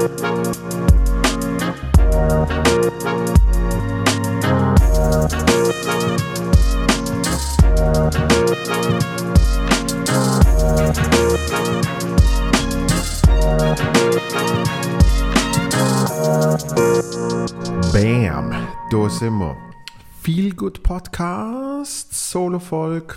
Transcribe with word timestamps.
Bam, 0.00 0.12
da 18.90 19.10
sind 19.10 19.38
wir. 19.38 19.56
Viel 20.22 20.54
gut 20.54 20.82
Podcast, 20.82 22.14
Solo-Folge. 22.14 23.16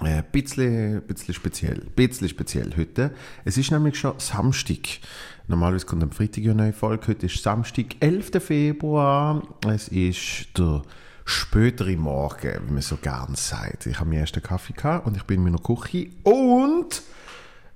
Ein 0.00 0.18
äh, 0.18 0.22
bisschen, 0.30 1.02
bisschen 1.06 1.34
speziell, 1.34 1.86
bisschen 1.96 2.28
speziell 2.28 2.76
heute. 2.76 3.14
Es 3.46 3.56
ist 3.56 3.70
nämlich 3.70 3.98
schon 3.98 4.18
Samstag. 4.18 5.00
Normalerweise 5.48 5.86
kommt 5.86 6.02
am 6.02 6.10
Freitag 6.10 6.42
eine 6.44 6.54
neue 6.56 6.72
Folge. 6.72 7.06
Heute 7.06 7.26
ist 7.26 7.40
Samstag, 7.40 7.96
11. 8.00 8.42
Februar. 8.42 9.42
Es 9.68 9.86
ist 9.86 10.58
der 10.58 10.82
spätere 11.24 11.96
Morgen, 11.96 12.66
wie 12.66 12.72
man 12.72 12.82
so 12.82 12.96
gern 12.96 13.36
sagt. 13.36 13.86
Ich 13.86 14.00
habe 14.00 14.10
meinen 14.10 14.20
ersten 14.20 14.42
Kaffee 14.42 14.72
gehabt 14.72 15.06
und 15.06 15.16
ich 15.16 15.22
bin 15.22 15.38
in 15.38 15.44
meiner 15.44 15.62
Küche 15.62 16.08
und 16.24 17.02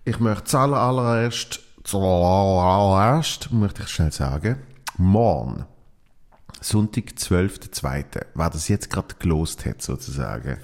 ich 0.04 0.18
möchte 0.18 0.44
zuallererst, 0.44 1.60
zuallererst, 1.84 3.52
möchte 3.52 3.82
ich 3.82 3.88
schnell 3.88 4.12
sagen, 4.12 4.56
morgen 4.96 5.64
Sonntag, 6.60 7.04
12.02., 7.16 8.26
wer 8.34 8.50
das 8.50 8.66
jetzt 8.66 8.90
gerade 8.90 9.14
gelost 9.18 9.64
hat, 9.64 9.80
sozusagen, 9.80 10.58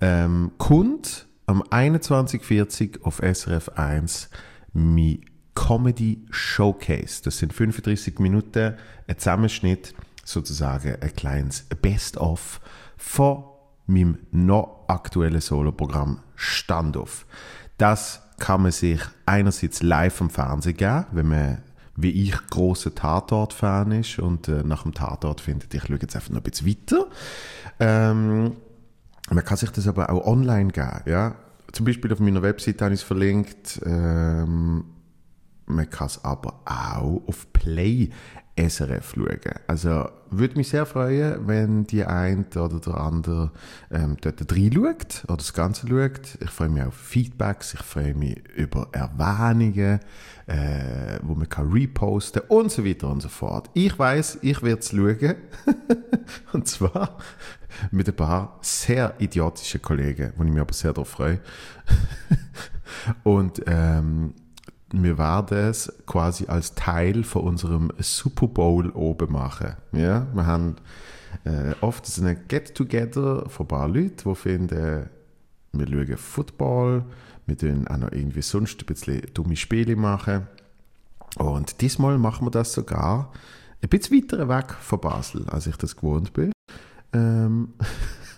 ähm, 0.00 0.52
kommt 0.58 1.26
am 1.46 1.62
21.40 1.62 3.02
auf 3.02 3.18
SRF 3.18 3.70
1 3.70 4.30
mein 4.72 5.24
Comedy 5.54 6.24
Showcase. 6.30 7.22
Das 7.22 7.38
sind 7.38 7.52
35 7.52 8.18
Minuten, 8.18 8.74
ein 9.06 9.18
Zusammenschnitt, 9.18 9.94
sozusagen 10.24 10.96
ein 11.00 11.14
kleines 11.14 11.66
Best-of 11.80 12.60
von 12.96 13.44
meinem 13.86 14.18
noch 14.30 14.84
aktuellen 14.88 15.40
Soloprogramm 15.40 16.20
Standoff. 16.34 17.26
Das 17.78 18.22
kann 18.38 18.62
man 18.62 18.72
sich 18.72 19.00
einerseits 19.26 19.82
live 19.82 20.20
am 20.20 20.30
Fernsehen 20.30 20.76
geben, 20.76 21.06
wenn 21.12 21.28
man 21.28 21.62
wie 21.96 22.10
ich 22.10 22.34
großer 22.50 22.94
Tatort-Fan 22.94 23.92
ist 23.92 24.18
und 24.18 24.48
äh, 24.48 24.64
nach 24.64 24.82
dem 24.82 24.94
Tatort 24.94 25.40
findet, 25.40 25.72
ich 25.74 25.82
schaue 25.84 25.98
jetzt 26.00 26.16
einfach 26.16 26.30
noch 26.30 26.38
ein 26.38 26.42
bisschen 26.42 26.66
weiter. 26.66 27.06
Ähm, 27.78 28.56
man 29.30 29.44
kann 29.44 29.56
sich 29.56 29.70
das 29.70 29.86
aber 29.86 30.10
auch 30.10 30.26
online 30.26 30.72
geben, 30.72 31.02
ja. 31.06 31.36
Zum 31.72 31.86
Beispiel 31.86 32.12
auf 32.12 32.20
meiner 32.20 32.42
Website 32.42 32.82
habe 32.82 32.94
ich 32.94 33.00
es 33.00 33.06
verlinkt. 33.06 33.80
Ähm, 33.84 34.84
man 35.66 35.88
kann 35.88 36.06
es 36.06 36.24
aber 36.24 36.60
auch 36.64 37.22
auf 37.26 37.52
Play 37.52 38.10
SRF 38.56 39.14
schauen. 39.16 39.54
Also 39.66 40.08
würde 40.30 40.56
mich 40.56 40.68
sehr 40.68 40.86
freuen, 40.86 41.46
wenn 41.48 41.86
die 41.86 42.04
eine 42.04 42.44
oder 42.54 42.78
der 42.78 42.96
andere 42.98 43.50
ähm, 43.90 44.16
dort 44.20 44.40
reinschaut 44.52 45.24
oder 45.24 45.36
das 45.36 45.52
Ganze 45.52 45.88
schaut. 45.88 46.38
Ich 46.40 46.50
freue 46.50 46.68
mich 46.68 46.84
auf 46.84 46.94
Feedbacks, 46.94 47.74
ich 47.74 47.82
freue 47.82 48.14
mich 48.14 48.38
über 48.54 48.88
Erwähnungen, 48.92 49.98
äh, 50.46 51.18
wo 51.22 51.34
man 51.34 51.48
kann 51.48 51.72
reposten 51.72 52.42
und 52.48 52.70
so 52.70 52.84
weiter 52.84 53.08
und 53.08 53.22
so 53.22 53.28
fort. 53.28 53.70
Ich 53.74 53.98
weiß, 53.98 54.38
ich 54.42 54.62
werde 54.62 54.80
es 54.80 54.90
schauen. 54.90 55.34
und 56.52 56.68
zwar 56.68 57.18
mit 57.90 58.08
ein 58.08 58.14
paar 58.16 58.58
sehr 58.60 59.14
idiotischen 59.18 59.82
Kollegen, 59.82 60.32
wo 60.36 60.44
ich 60.44 60.50
mich 60.50 60.60
aber 60.60 60.72
sehr 60.72 60.92
darauf 60.92 61.08
freue. 61.08 61.40
und 63.24 63.62
ähm, 63.66 64.34
wir 65.02 65.18
werden 65.18 65.58
es 65.58 65.92
quasi 66.06 66.46
als 66.46 66.74
Teil 66.74 67.24
von 67.24 67.42
unserem 67.42 67.92
Super 67.98 68.46
Bowl 68.46 68.90
oben 68.90 69.32
machen. 69.32 69.74
Ja, 69.92 70.26
wir 70.32 70.46
haben 70.46 70.76
äh, 71.44 71.74
oft 71.80 72.06
so 72.06 72.24
ein 72.24 72.38
Get-Together 72.48 73.48
von 73.48 73.64
ein 73.64 73.68
paar 73.68 73.88
Leuten, 73.88 74.28
die 74.28 74.34
finden, 74.34 75.08
wir 75.72 75.86
schauen 75.88 76.16
Football, 76.16 77.04
wir 77.46 77.58
tun 77.58 77.88
auch 77.88 77.96
noch 77.96 78.12
irgendwie 78.12 78.42
sonst 78.42 78.80
ein 78.80 78.86
bisschen 78.86 79.22
dumme 79.34 79.56
Spiele 79.56 79.96
machen. 79.96 80.46
Und 81.36 81.80
diesmal 81.80 82.16
machen 82.18 82.46
wir 82.46 82.50
das 82.50 82.72
sogar 82.72 83.32
ein 83.82 83.88
bisschen 83.88 84.22
weiter 84.22 84.48
weg 84.48 84.72
von 84.72 85.00
Basel, 85.00 85.48
als 85.48 85.66
ich 85.66 85.76
das 85.76 85.96
gewohnt 85.96 86.32
bin. 86.32 86.52
Ähm 87.12 87.74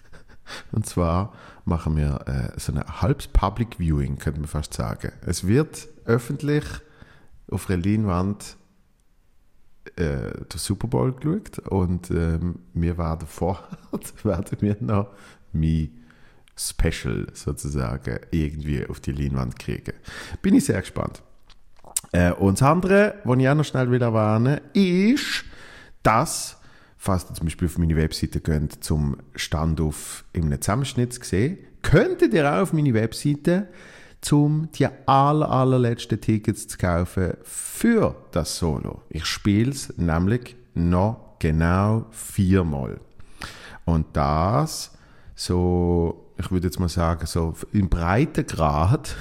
und 0.72 0.86
zwar 0.86 1.34
machen 1.66 1.96
wir 1.96 2.20
äh, 2.26 2.58
so 2.58 2.72
ein 2.72 2.82
halbes 2.82 3.28
Public 3.28 3.78
Viewing, 3.78 4.18
könnte 4.18 4.40
man 4.40 4.48
fast 4.48 4.72
sagen. 4.72 5.12
Es 5.26 5.46
wird 5.46 5.88
öffentlich 6.06 6.64
auf 7.50 7.70
einer 7.70 7.82
Leinwand 7.82 8.56
äh, 9.96 10.44
der 10.52 10.58
Super 10.58 10.88
Bowl 10.88 11.12
geschaut 11.12 11.58
und 11.70 12.10
ähm, 12.10 12.60
wir 12.74 12.98
werden 12.98 13.26
vorher 13.26 13.68
werden 14.24 14.56
wir 14.60 14.76
noch 14.80 15.08
mein 15.52 15.90
Special 16.56 17.26
sozusagen 17.34 18.18
irgendwie 18.30 18.86
auf 18.86 19.00
die 19.00 19.12
Leinwand 19.12 19.58
kriegen. 19.58 19.92
Bin 20.42 20.54
ich 20.54 20.64
sehr 20.64 20.80
gespannt. 20.80 21.22
Äh, 22.12 22.32
und 22.32 22.60
das 22.60 22.62
andere, 22.62 23.16
was 23.24 23.38
ich 23.38 23.48
auch 23.48 23.54
noch 23.54 23.64
schnell 23.64 23.90
will 23.90 24.02
erwähnen, 24.02 24.60
ist, 24.72 25.44
dass 26.02 26.56
falls 26.96 27.26
ihr 27.30 27.34
zum 27.34 27.46
Beispiel 27.46 27.68
auf 27.68 27.78
meine 27.78 27.96
Webseite 27.96 28.40
geht, 28.40 28.84
zum 28.84 29.18
Standoff 29.34 30.24
in 30.32 30.44
einem 30.44 30.60
Zusammenschnitt 30.60 31.12
zu 31.12 31.22
sehen, 31.22 31.58
könntet 31.82 32.34
ihr 32.34 32.50
auch 32.50 32.62
auf 32.62 32.72
meine 32.72 32.94
Webseite 32.94 33.68
um 34.32 34.68
die 34.72 34.86
aller, 35.06 35.50
allerletzten 35.50 36.20
Tickets 36.20 36.68
zu 36.68 36.78
kaufen 36.78 37.34
für 37.42 38.16
das 38.32 38.58
Solo. 38.58 39.02
Ich 39.08 39.26
spiele 39.26 39.70
es 39.70 39.96
nämlich 39.96 40.56
noch 40.74 41.36
genau 41.38 42.06
viermal. 42.10 43.00
Und 43.84 44.06
das 44.14 44.96
so, 45.34 46.32
ich 46.38 46.50
würde 46.50 46.66
jetzt 46.66 46.80
mal 46.80 46.88
sagen, 46.88 47.26
so 47.26 47.54
im 47.72 47.88
Breitengrad, 47.88 49.14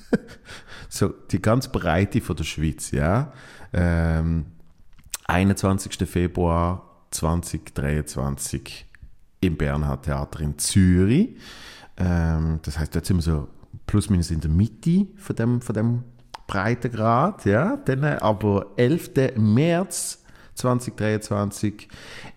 so 0.88 1.08
die 1.30 1.42
ganz 1.42 1.68
Breite 1.68 2.20
von 2.20 2.36
der 2.36 2.44
Schweiz, 2.44 2.90
ja. 2.90 3.32
Ähm, 3.72 4.46
21. 5.26 6.08
Februar 6.08 7.04
2023 7.10 8.86
im 9.40 9.56
Bernhard 9.56 10.06
Theater 10.06 10.40
in 10.40 10.58
Zürich. 10.58 11.36
Ähm, 11.98 12.60
das 12.62 12.78
heißt, 12.78 12.94
dort 12.94 13.04
sind 13.04 13.18
wir 13.18 13.22
so 13.22 13.48
plus 13.92 14.08
minus 14.08 14.30
in 14.30 14.40
der 14.40 14.50
Mitte 14.50 15.06
von 15.16 15.36
dem, 15.36 15.60
von 15.60 15.74
dem 15.74 16.04
Breitengrad. 16.46 17.44
Ja? 17.44 17.76
Dann 17.76 18.02
aber 18.04 18.72
11. 18.76 19.36
März 19.36 20.24
2023 20.54 21.88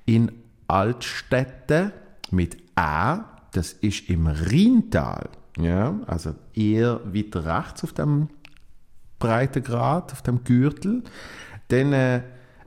in 0.06 0.34
Altstädte 0.68 1.94
mit 2.30 2.58
A. 2.76 3.24
Das 3.54 3.72
ist 3.72 4.10
im 4.10 4.28
Rheintal. 4.28 5.30
Ja? 5.58 5.98
Also 6.08 6.36
eher 6.54 7.00
weiter 7.06 7.46
rechts 7.46 7.86
auf 7.86 7.94
dem 7.94 8.28
Breitengrad, 9.18 10.12
auf 10.12 10.24
dem 10.24 10.44
Gürtel. 10.44 11.04
Dann 11.70 11.94
äh, 11.94 12.22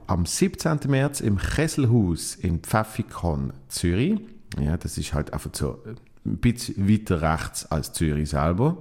am 0.07 0.25
17. 0.25 0.79
März 0.89 1.21
im 1.21 1.37
Kesselhaus 1.37 2.37
in 2.37 2.61
Pfäffikon, 2.61 3.53
Zürich. 3.69 4.19
Ja, 4.59 4.79
das 4.79 4.97
ist 4.97 5.13
halt 5.13 5.35
einfach 5.35 5.51
so 5.53 5.83
ein 6.29 6.39
bisschen 6.39 6.89
weiter 6.89 7.23
rechts 7.23 7.67
als 7.67 7.93
Zürich 7.93 8.31
selber. 8.31 8.77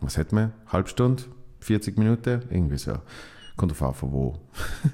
Was 0.00 0.18
hat 0.18 0.32
man? 0.32 0.52
Halb 0.66 0.88
Stunde? 0.88 1.22
40 1.60 1.96
Minuten? 1.96 2.42
Irgendwie 2.50 2.78
so. 2.78 2.98
Kommt 3.56 3.72
auf 3.72 3.82
an, 3.82 3.94
von 3.94 4.12
wo. 4.12 4.38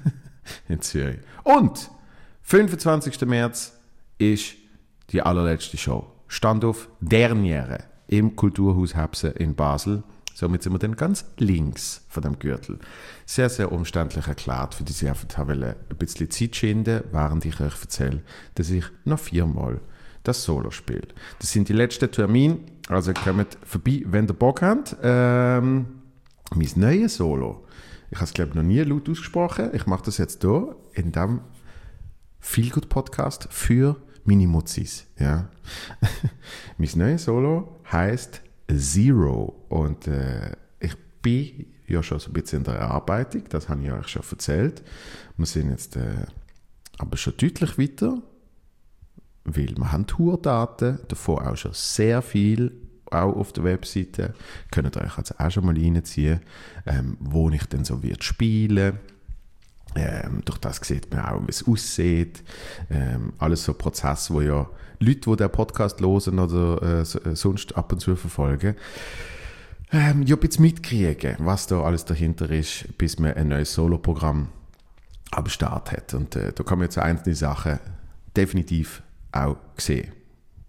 in 0.69 0.81
Zürich. 0.81 1.19
Und 1.43 1.89
25. 2.43 3.21
März 3.21 3.79
ist 4.17 4.55
die 5.11 5.21
allerletzte 5.21 5.77
Show. 5.77 6.11
Standoff 6.27 6.89
Derniere 6.99 7.79
im 8.07 8.35
Kulturhaus 8.35 8.95
Hebse 8.95 9.29
in 9.29 9.55
Basel. 9.55 10.03
Somit 10.33 10.63
sind 10.63 10.73
wir 10.73 10.79
dann 10.79 10.95
ganz 10.95 11.25
links 11.37 12.05
von 12.07 12.23
dem 12.23 12.39
Gürtel. 12.39 12.79
Sehr, 13.25 13.49
sehr 13.49 13.71
umständlich 13.71 14.27
erklärt, 14.27 14.73
für 14.73 14.83
die 14.83 14.93
ich 14.93 15.07
einfach 15.07 15.27
ein 15.37 15.75
bisschen 15.97 16.29
Zeit 16.31 16.55
schinden, 16.55 17.03
während 17.11 17.45
ich 17.45 17.59
euch 17.59 17.81
erzähle, 17.81 18.21
dass 18.55 18.69
ich 18.69 18.85
noch 19.05 19.19
viermal 19.19 19.81
das 20.23 20.43
Solo 20.43 20.71
spiele. 20.71 21.07
Das 21.39 21.51
sind 21.51 21.69
die 21.69 21.73
letzten 21.73 22.11
Termine, 22.11 22.59
also 22.87 23.13
kommt 23.13 23.57
vorbei, 23.63 24.03
wenn 24.05 24.27
ihr 24.27 24.33
Bock 24.33 24.61
habt. 24.61 24.95
Ähm, 25.01 25.85
mein 26.55 26.69
neues 26.75 27.15
Solo, 27.15 27.65
ich 28.11 28.17
habe 28.17 28.25
es 28.25 28.33
glaube 28.33 28.49
ich 28.49 28.55
noch 28.55 28.63
nie 28.63 28.79
laut 28.79 29.09
ausgesprochen, 29.09 29.69
ich 29.73 29.85
mache 29.85 30.05
das 30.05 30.17
jetzt 30.17 30.41
hier 30.41 30.75
in 30.93 31.11
dem 31.11 31.41
Feelgood 32.39 32.89
Podcast 32.89 33.47
für 33.51 33.97
Mini-Mutzis. 34.25 35.05
Ja. 35.19 35.49
mein 36.77 36.89
neues 36.95 37.25
Solo 37.25 37.79
heißt 37.91 38.41
Zero. 38.75 39.65
Und 39.69 40.07
äh, 40.07 40.51
ich 40.79 40.95
bin 41.21 41.67
ja 41.87 42.03
schon 42.03 42.19
so 42.19 42.29
ein 42.29 42.33
bisschen 42.33 42.59
in 42.59 42.63
der 42.65 42.75
Erarbeitung, 42.75 43.43
das 43.49 43.69
habe 43.69 43.83
ich 43.83 43.91
euch 43.91 44.07
schon 44.07 44.23
erzählt. 44.29 44.83
Wir 45.37 45.45
sind 45.45 45.71
jetzt 45.71 45.95
äh, 45.95 46.25
aber 46.97 47.17
schon 47.17 47.33
deutlich 47.37 47.77
weiter, 47.77 48.21
weil 49.55 49.75
wir 49.75 49.91
haben 49.91 50.07
Tourdaten, 50.07 50.99
davon 51.07 51.39
auch 51.39 51.55
schon 51.55 51.73
sehr 51.73 52.21
viel, 52.21 52.71
auch 53.11 53.35
auf 53.35 53.53
der 53.53 53.63
Webseite. 53.63 54.33
Könnt 54.71 54.95
ihr 54.95 55.01
euch 55.01 55.17
also 55.17 55.35
auch 55.37 55.49
schon 55.49 55.65
mal 55.65 55.77
reinziehen, 55.77 56.41
ähm, 56.85 57.17
wo 57.19 57.49
ich 57.49 57.65
dann 57.65 57.83
so 57.85 58.03
wird 58.03 58.23
spielen 58.23 58.99
Ähm, 59.95 60.43
durch 60.45 60.59
das 60.59 60.77
sieht 60.77 61.11
man 61.11 61.25
auch, 61.25 61.41
wie 61.41 61.49
es 61.49 61.67
aussieht. 61.67 62.43
Ähm, 62.91 63.33
alles 63.39 63.63
so 63.63 63.73
Prozesse, 63.73 64.33
wo 64.33 64.41
ja 64.41 64.69
Leute, 64.99 65.29
die 65.31 65.35
den 65.35 65.51
Podcast 65.51 65.99
hören 66.01 66.39
oder 66.39 66.81
äh, 66.81 67.01
äh, 67.01 67.35
sonst 67.35 67.75
ab 67.75 67.91
und 67.91 67.99
zu 67.99 68.15
verfolgen, 68.15 68.75
ähm, 69.91 70.23
ja, 70.23 70.35
bisschen 70.35 70.65
mitkriegen, 70.65 71.37
was 71.39 71.65
da 71.65 71.81
alles 71.81 72.05
dahinter 72.05 72.49
ist, 72.51 72.97
bis 72.97 73.17
man 73.17 73.33
ein 73.33 73.47
neues 73.47 73.73
Solo-Programm 73.73 74.49
am 75.31 75.45
Start 75.47 75.91
hat. 75.91 76.13
Und 76.13 76.35
äh, 76.35 76.53
da 76.53 76.63
kann 76.63 76.77
man 76.77 76.85
jetzt 76.85 76.99
einzelne 76.99 77.35
Sachen 77.35 77.79
definitiv 78.35 79.01
auch 79.31 79.57
sehen. 79.77 80.11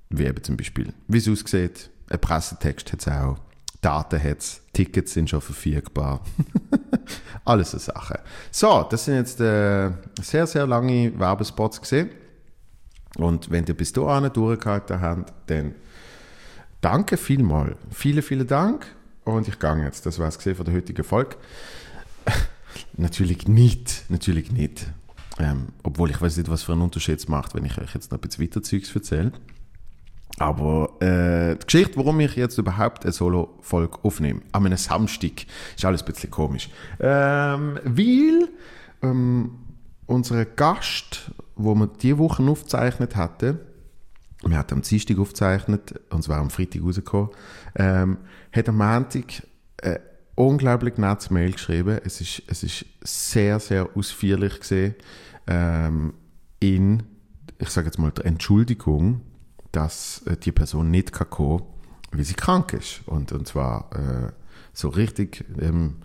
Wie 0.08 0.24
eben 0.24 0.42
zum 0.42 0.56
Beispiel, 0.56 0.92
wie 1.08 1.18
es 1.18 1.28
aussieht, 1.28 1.90
ein 2.08 2.20
Pressetext 2.20 2.92
hat 2.92 3.00
es 3.00 3.08
auch, 3.08 3.38
Daten 3.80 4.22
hat 4.22 4.38
es, 4.38 4.60
Tickets 4.72 5.14
sind 5.14 5.30
schon 5.30 5.40
verfügbar. 5.40 6.22
Alles 7.44 7.70
so 7.70 7.78
Sachen. 7.78 8.18
So, 8.50 8.86
das 8.90 9.04
sind 9.04 9.14
jetzt 9.14 9.40
äh, 9.40 9.90
sehr, 10.20 10.46
sehr 10.46 10.66
lange 10.66 11.18
Werbespots 11.18 11.80
gesehen. 11.80 12.10
Und 13.16 13.50
wenn 13.50 13.64
ihr 13.66 13.74
bis 13.74 13.92
dahin 13.92 14.30
durchgehalten 14.32 15.00
habt, 15.00 15.32
dann 15.46 15.74
danke 16.80 17.16
vielmal. 17.16 17.76
Vielen, 17.90 18.22
vielen 18.22 18.46
Dank. 18.46 18.86
Und 19.24 19.48
ich 19.48 19.58
gehe 19.58 19.84
jetzt. 19.84 20.06
Das 20.06 20.18
war 20.18 20.28
es 20.28 20.36
von 20.36 20.64
der 20.64 20.74
heutigen 20.74 21.04
Folge. 21.04 21.36
natürlich 22.96 23.48
nicht. 23.48 24.04
Natürlich 24.08 24.52
nicht. 24.52 24.86
Ähm, 25.40 25.68
obwohl 25.82 26.10
ich 26.10 26.20
weiß 26.20 26.36
nicht, 26.36 26.50
was 26.50 26.62
für 26.62 26.72
einen 26.72 26.82
Unterschied 26.82 27.18
es 27.18 27.26
macht, 27.26 27.54
wenn 27.54 27.64
ich 27.64 27.78
euch 27.78 27.94
jetzt 27.94 28.12
noch 28.12 28.18
ein 28.18 28.20
bisschen 28.20 28.44
weiter 28.44 28.62
Zeugs 28.62 28.94
erzähle. 28.94 29.32
Aber 30.38 31.00
äh, 31.00 31.56
die 31.56 31.64
Geschichte, 31.64 31.96
warum 31.96 32.20
ich 32.20 32.36
jetzt 32.36 32.58
überhaupt 32.58 33.04
eine 33.04 33.12
Solo-Folge 33.12 33.98
aufnehme, 34.02 34.42
an 34.52 34.66
einem 34.66 34.76
Samstag, 34.76 35.46
ist 35.74 35.84
alles 35.84 36.02
ein 36.02 36.12
bisschen 36.12 36.30
komisch. 36.30 36.68
Ähm, 36.98 37.78
weil 37.84 38.48
ähm, 39.02 39.52
unser 40.06 40.44
Gast, 40.44 41.30
wo 41.56 41.74
wir 41.74 41.86
diese 41.86 42.18
Woche 42.18 42.42
aufgezeichnet 42.42 43.16
hatten, 43.16 43.60
wir 44.44 44.58
hatten 44.58 44.74
am 44.74 44.82
Dienstag 44.82 45.18
aufgezeichnet, 45.18 45.94
und 46.10 46.22
zwar 46.22 46.38
am 46.38 46.50
Freitag 46.50 46.82
rausgekommen, 46.82 47.30
ähm, 47.76 48.18
hat 48.52 48.68
am 48.68 48.76
Montag 48.76 49.42
äh, 49.78 50.00
unglaublich 50.40 50.96
nettes 50.96 51.30
Mail 51.30 51.52
geschrieben. 51.52 52.00
Es 52.04 52.20
ist, 52.20 52.42
es 52.46 52.62
ist 52.62 52.84
sehr, 53.02 53.60
sehr 53.60 53.88
ausführlich 53.94 54.60
gesehen 54.60 54.94
ähm, 55.46 56.14
in, 56.60 57.02
ich 57.58 57.68
sage 57.70 57.86
jetzt 57.86 57.98
mal, 57.98 58.10
der 58.10 58.26
Entschuldigung 58.26 59.22
dass 59.72 60.22
äh, 60.26 60.36
die 60.36 60.52
Person 60.52 60.90
nicht 60.90 61.12
kann 61.12 61.30
kommen, 61.30 61.62
weil 62.12 62.24
sie 62.24 62.34
krank 62.34 62.72
ist. 62.72 63.02
Und, 63.06 63.32
und 63.32 63.46
zwar 63.46 63.90
äh, 63.94 64.32
so 64.72 64.88
richtig, 64.88 65.44
ähm, 65.60 65.96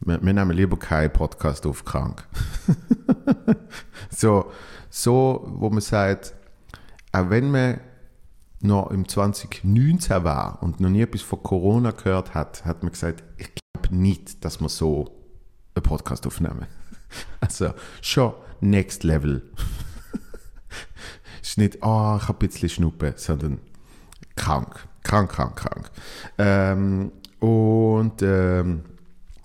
wir, 0.00 0.22
wir, 0.22 0.32
nehmen 0.32 0.56
lieber 0.56 0.78
keinen 0.78 1.12
Podcast 1.12 1.66
auf 1.66 1.84
krank. 1.84 2.26
so, 4.10 4.50
so, 4.90 5.46
wo 5.54 5.70
man 5.70 5.80
sagt, 5.80 6.34
auch 7.12 7.30
wenn 7.30 7.50
man 7.50 7.80
noch 8.60 8.90
im 8.90 9.08
2019 9.08 10.24
war 10.24 10.62
und 10.62 10.80
noch 10.80 10.88
nie 10.88 11.02
etwas 11.02 11.22
von 11.22 11.42
Corona 11.42 11.90
gehört 11.90 12.34
hat, 12.34 12.64
hat 12.64 12.82
man 12.82 12.92
gesagt, 12.92 13.22
ich 13.36 13.50
glaube 13.54 13.94
nicht, 13.94 14.44
dass 14.44 14.60
wir 14.60 14.68
so 14.68 15.12
einen 15.74 15.82
Podcast 15.82 16.26
aufnehmen. 16.26 16.66
Also 17.40 17.72
schon 18.02 18.34
next 18.60 19.04
level 19.04 19.42
ist 21.42 21.56
nicht, 21.56 21.76
oh, 21.76 22.18
ich 22.20 22.28
habe 22.28 22.32
ein 22.32 22.38
bisschen 22.38 22.68
Schnuppe, 22.68 23.14
sondern 23.16 23.60
krank. 24.34 24.86
Krank, 25.04 25.30
krank, 25.30 25.56
krank. 25.56 25.90
Ähm, 26.36 27.12
und 27.38 28.20
ähm, 28.22 28.82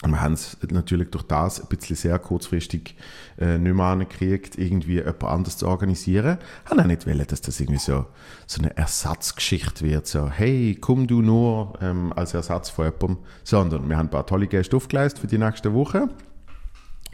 wir 0.07 0.19
haben 0.19 0.33
es 0.33 0.57
natürlich 0.71 1.11
durch 1.11 1.23
das 1.23 1.61
ein 1.61 1.67
bisschen 1.67 1.95
sehr 1.95 2.17
kurzfristig 2.17 2.95
äh, 3.37 3.59
nicht 3.59 3.75
mehr 3.75 3.85
angekriegt, 3.85 4.57
irgendwie 4.57 4.95
jemand 4.95 5.23
anders 5.23 5.57
zu 5.57 5.67
organisieren. 5.67 6.39
Haben 6.65 6.79
auch 6.79 6.85
nicht 6.85 7.05
wollen, 7.05 7.25
dass 7.27 7.41
das 7.41 7.59
irgendwie 7.59 7.79
so, 7.79 8.07
so 8.47 8.61
eine 8.61 8.75
Ersatzgeschichte 8.75 9.85
wird, 9.85 10.07
so, 10.07 10.29
hey, 10.29 10.75
komm 10.81 11.05
du 11.05 11.21
nur 11.21 11.73
ähm, 11.81 12.13
als 12.15 12.33
Ersatz 12.33 12.69
von 12.69 12.85
jemandem, 12.85 13.17
sondern 13.43 13.87
wir 13.87 13.97
haben 13.97 14.07
ein 14.07 14.11
paar 14.11 14.25
tolle 14.25 14.47
Gäste 14.47 14.75
aufgeleistet 14.75 15.21
für 15.21 15.27
die 15.27 15.37
nächste 15.37 15.73
Woche 15.73 16.09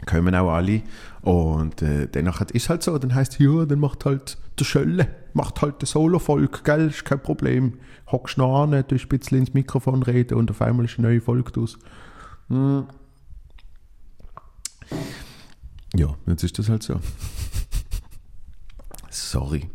kommen 0.06 0.34
auch 0.34 0.50
alle. 0.50 0.82
Und 1.22 1.82
äh, 1.82 2.08
danach 2.10 2.40
ist 2.40 2.54
es 2.54 2.68
halt 2.68 2.82
so, 2.82 2.96
dann 2.98 3.14
heißt 3.14 3.38
ja, 3.40 3.64
dann 3.64 3.80
macht 3.80 4.04
halt 4.04 4.38
der 4.58 4.64
Schölle, 4.64 5.08
macht 5.34 5.60
halt 5.62 5.80
der 5.82 5.86
Solo-Folge, 5.86 6.60
gell, 6.64 6.88
ist 6.88 7.04
kein 7.04 7.20
Problem. 7.20 7.74
Hockst 8.10 8.38
noch 8.38 8.62
an, 8.62 8.70
du 8.70 8.76
ein 8.94 9.08
bisschen 9.08 9.38
ins 9.38 9.54
Mikrofon 9.54 10.02
reden 10.02 10.38
und 10.38 10.50
auf 10.50 10.62
einmal 10.62 10.86
ist 10.86 10.98
eine 10.98 11.08
neue 11.08 11.20
Folge 11.20 11.52
draus. 11.52 11.78
Hm. 12.48 12.86
Ja, 15.94 16.14
jetzt 16.26 16.44
ist 16.44 16.58
das 16.58 16.68
halt 16.68 16.82
so. 16.82 17.00
Sorry. 19.10 19.70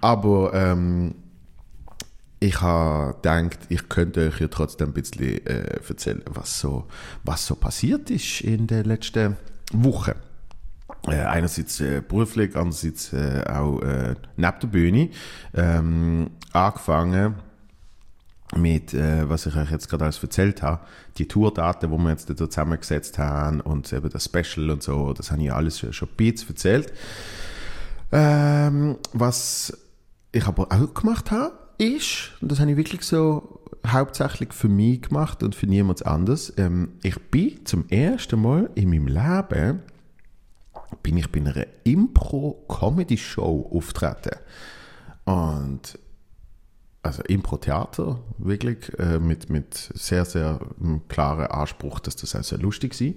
Aber 0.00 0.52
ähm, 0.54 1.14
ich 2.40 2.60
habe 2.60 3.14
gedacht, 3.14 3.58
ich 3.68 3.88
könnte 3.88 4.28
euch 4.28 4.40
ja 4.40 4.48
trotzdem 4.48 4.88
ein 4.88 4.94
bisschen 4.94 5.46
äh, 5.46 5.80
erzählen, 5.88 6.22
was 6.26 6.60
so, 6.60 6.88
was 7.24 7.46
so 7.46 7.54
passiert 7.54 8.10
ist 8.10 8.40
in 8.40 8.66
den 8.66 8.84
letzten 8.84 9.36
Wochen. 9.72 10.14
Äh, 11.06 11.20
einerseits 11.20 11.80
äh, 11.80 12.02
beruflich, 12.06 12.54
andererseits 12.56 13.12
äh, 13.12 13.44
auch 13.48 13.80
äh, 13.80 14.14
neben 14.36 14.60
der 14.60 14.68
Bühne. 14.68 15.10
Ähm, 15.54 16.30
angefangen 16.52 17.36
mit, 18.56 18.94
äh, 18.94 19.28
was 19.28 19.46
ich 19.46 19.56
euch 19.56 19.70
jetzt 19.70 19.88
gerade 19.88 20.04
alles 20.04 20.22
erzählt 20.22 20.62
habe, 20.62 20.80
die 21.18 21.26
Tourdaten, 21.26 21.90
die 21.90 21.96
wir 21.96 22.10
jetzt 22.10 22.28
da 22.28 22.36
zusammengesetzt 22.36 23.18
haben 23.18 23.60
und 23.60 23.92
eben 23.92 24.10
das 24.10 24.24
Special 24.24 24.70
und 24.70 24.82
so, 24.82 25.12
das 25.12 25.30
habe 25.30 25.42
ich 25.42 25.52
alles 25.52 25.78
schon, 25.78 25.92
schon 25.92 26.08
ein 26.08 26.16
bisschen 26.16 26.48
erzählt. 26.50 26.92
Ähm, 28.12 28.98
was 29.12 29.76
ich 30.32 30.46
aber 30.46 30.68
auch 30.70 30.94
gemacht 30.94 31.30
habe, 31.30 31.54
ist, 31.78 32.32
und 32.40 32.52
das 32.52 32.60
habe 32.60 32.70
ich 32.72 32.76
wirklich 32.76 33.02
so 33.02 33.60
hauptsächlich 33.86 34.52
für 34.52 34.68
mich 34.68 35.02
gemacht 35.02 35.42
und 35.42 35.54
für 35.54 35.66
niemand 35.66 36.06
anders, 36.06 36.52
ähm, 36.56 36.92
ich 37.02 37.18
bin 37.30 37.64
zum 37.64 37.88
ersten 37.88 38.40
Mal 38.40 38.70
in 38.74 38.90
meinem 38.90 39.08
Leben 39.08 39.82
bin 41.02 41.16
ich 41.16 41.30
bei 41.30 41.40
einer 41.40 41.66
Impro-Comedy-Show 41.84 43.70
auftreten. 43.72 44.38
Und 45.24 45.98
also 47.02 47.22
Impro-Theater, 47.22 48.20
wirklich, 48.38 48.96
äh, 48.98 49.18
mit, 49.18 49.50
mit 49.50 49.74
sehr, 49.74 50.24
sehr 50.24 50.60
klaren 51.08 51.46
Anspruch, 51.46 51.98
dass 51.98 52.16
das 52.16 52.36
auch 52.36 52.44
sehr 52.44 52.58
lustig 52.58 52.94
sei. 52.94 53.14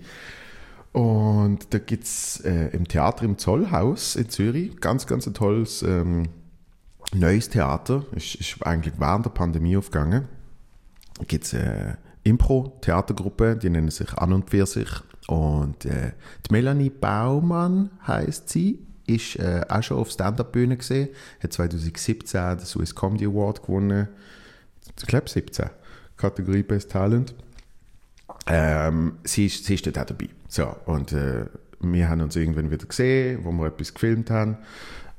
Und 0.91 1.73
da 1.73 1.79
gibt 1.79 2.05
es 2.05 2.39
äh, 2.45 2.69
im 2.69 2.87
Theater 2.87 3.25
im 3.25 3.37
Zollhaus 3.37 4.15
in 4.15 4.29
Zürich 4.29 4.79
ganz, 4.79 5.05
ganz 5.05 5.27
ein 5.27 5.33
tolles 5.33 5.83
ähm, 5.83 6.29
neues 7.13 7.49
Theater, 7.49 8.05
ist, 8.13 8.35
ist 8.35 8.65
eigentlich 8.65 8.95
während 8.97 9.25
der 9.25 9.31
Pandemie 9.31 9.77
aufgegangen. 9.77 10.27
Da 11.17 11.25
gibt 11.25 11.45
es 11.45 11.53
eine 11.53 11.97
Impro-Theatergruppe, 12.23 13.55
die 13.55 13.69
nennen 13.69 13.91
sich 13.91 14.13
An 14.13 14.33
und 14.33 14.49
für 14.49 14.65
sich. 14.65 14.89
Und 15.27 15.85
äh, 15.85 16.13
die 16.47 16.51
Melanie 16.51 16.89
Baumann 16.89 17.91
heißt 18.07 18.49
sie, 18.49 18.85
ist 19.07 19.37
äh, 19.37 19.61
auch 19.67 19.83
schon 19.83 19.97
auf 19.97 20.11
Stand-Up-Bühne 20.11 20.77
gesehen, 20.77 21.09
hat 21.41 21.53
2017 21.53 22.57
den 22.57 22.65
Swiss 22.65 22.95
Comedy 22.95 23.25
Award 23.25 23.61
gewonnen. 23.61 24.07
Ich 24.97 25.07
glaube 25.07 25.29
17. 25.29 25.69
Kategorie 26.17 26.63
Best 26.63 26.91
Talent. 26.91 27.33
Ähm, 28.47 29.17
sie, 29.23 29.47
ist, 29.47 29.65
sie 29.65 29.75
ist 29.75 29.85
dort 29.85 29.99
auch 29.99 30.05
dabei. 30.05 30.29
So, 30.47 30.75
und 30.85 31.11
äh, 31.13 31.45
wir 31.79 32.09
haben 32.09 32.21
uns 32.21 32.35
irgendwann 32.35 32.71
wieder 32.71 32.85
gesehen, 32.85 33.43
wo 33.43 33.51
wir 33.51 33.67
etwas 33.67 33.93
gefilmt 33.93 34.29
haben. 34.29 34.57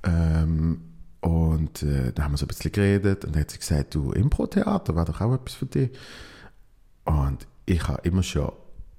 Ähm, 0.05 0.81
und 1.21 1.83
äh, 1.83 2.13
da 2.13 2.25
haben 2.25 2.33
wir 2.33 2.39
so 2.39 2.45
ein 2.45 2.49
bisschen 2.49 2.73
geredet 2.73 3.25
und 3.25 3.35
dann 3.35 3.43
hat 3.43 3.51
sie 3.51 3.59
gesagt, 3.59 3.95
du, 3.95 4.13
Impro-Theater 4.13 4.95
war 4.95 5.05
doch 5.05 5.21
auch 5.21 5.35
etwas 5.35 5.55
für 5.55 5.67
dich. 5.67 5.91
Und 7.05 7.47
ich 7.67 7.87
habe 7.89 8.07
immer 8.07 8.23
schon, 8.23 8.53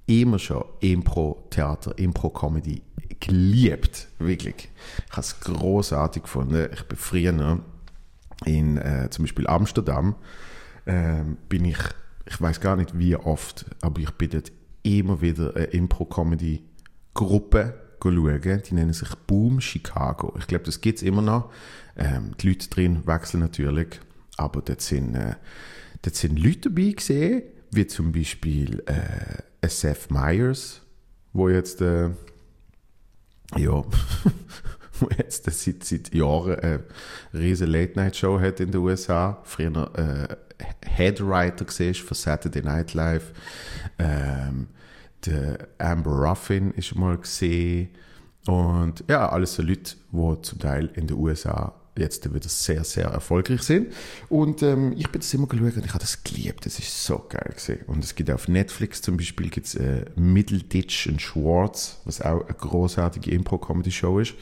immer 0.08 0.38
schon 0.38 0.64
Impro-Theater, 0.80 1.98
Impro-Comedy 1.98 2.82
geliebt, 3.20 4.08
wirklich. 4.18 4.68
Ich 5.06 5.12
habe 5.12 5.20
es 5.20 5.38
großartig 5.40 6.24
gefunden. 6.24 6.68
Ich 6.72 6.82
bin 6.84 6.98
früher 6.98 7.60
in 8.44 8.76
äh, 8.78 9.08
zum 9.10 9.24
Beispiel 9.24 9.46
Amsterdam, 9.46 10.16
äh, 10.86 11.22
bin 11.48 11.64
ich, 11.64 11.78
ich 12.26 12.40
weiß 12.40 12.60
gar 12.60 12.74
nicht 12.76 12.98
wie 12.98 13.14
oft, 13.16 13.66
aber 13.82 14.00
ich 14.00 14.10
bin 14.12 14.30
dort 14.30 14.52
immer 14.82 15.20
wieder 15.20 15.54
eine 15.54 15.66
Impro-Comedy-Gruppe 15.66 17.74
schauen. 18.02 18.62
Die 18.68 18.74
nennen 18.74 18.92
sich 18.92 19.14
Boom 19.26 19.60
Chicago. 19.60 20.34
Ich 20.38 20.46
glaube, 20.46 20.64
das 20.64 20.80
gibt 20.80 20.98
es 20.98 21.02
immer 21.02 21.22
noch. 21.22 21.50
Ähm, 21.96 22.32
die 22.40 22.48
Leute 22.48 22.70
drin 22.70 23.04
wechseln 23.06 23.40
natürlich, 23.40 24.00
aber 24.36 24.62
dort 24.62 24.80
sind, 24.80 25.16
äh, 25.16 25.34
dort 26.02 26.14
sind 26.14 26.38
Leute 26.38 26.70
dabei 26.70 26.92
gesehen, 26.92 27.42
wie 27.70 27.86
zum 27.86 28.12
Beispiel 28.12 28.82
äh, 28.86 29.68
Seth 29.68 30.10
Meyers, 30.10 30.82
wo 31.32 31.48
jetzt 31.48 31.80
äh, 31.80 32.10
ja, 33.56 33.82
wo 35.00 35.08
jetzt 35.16 35.44
seit, 35.50 35.84
seit 35.84 36.14
Jahren 36.14 36.58
eine 36.60 36.84
riesige 37.32 37.70
Late-Night-Show 37.70 38.40
hat 38.40 38.60
in 38.60 38.70
den 38.70 38.80
USA. 38.80 39.38
Früher 39.44 39.90
äh, 39.96 40.36
Headwriter 40.84 41.66
war 41.66 41.94
für 41.94 42.14
Saturday 42.14 42.62
Night 42.62 42.94
Live. 42.94 43.32
Ähm, 43.98 44.68
der 45.26 45.68
Amber 45.78 46.28
Ruffin 46.28 46.72
ist 46.72 46.94
mal 46.94 47.16
gesehen. 47.18 47.90
Und 48.46 49.04
ja, 49.08 49.28
alles 49.28 49.54
so 49.54 49.62
Leute, 49.62 49.96
die 50.12 50.42
zum 50.42 50.58
Teil 50.58 50.90
in 50.94 51.06
den 51.06 51.16
USA 51.16 51.74
jetzt 51.98 52.32
wieder 52.32 52.48
sehr, 52.48 52.84
sehr 52.84 53.06
erfolgreich 53.06 53.62
sind. 53.62 53.92
Und 54.28 54.62
ähm, 54.62 54.92
ich 54.96 55.08
bin 55.10 55.20
das 55.20 55.32
immer 55.34 55.46
geschaut 55.46 55.76
und 55.76 55.84
ich 55.84 55.90
habe 55.90 56.00
das 56.00 56.22
geliebt. 56.24 56.66
Das 56.66 56.78
ist 56.78 57.04
so 57.04 57.24
geil 57.28 57.50
gesehen. 57.54 57.80
Und 57.86 58.04
es 58.04 58.14
gibt 58.14 58.30
auf 58.30 58.48
Netflix 58.48 59.02
zum 59.02 59.16
Beispiel 59.16 59.50
gibt's, 59.50 59.74
äh, 59.74 60.04
Middleditch 60.16 61.08
und 61.08 61.20
Schwartz, 61.20 62.00
was 62.04 62.20
auch 62.20 62.44
eine 62.44 62.54
großartige 62.54 63.30
Impro-Comedy-Show 63.30 64.20
ist. 64.20 64.34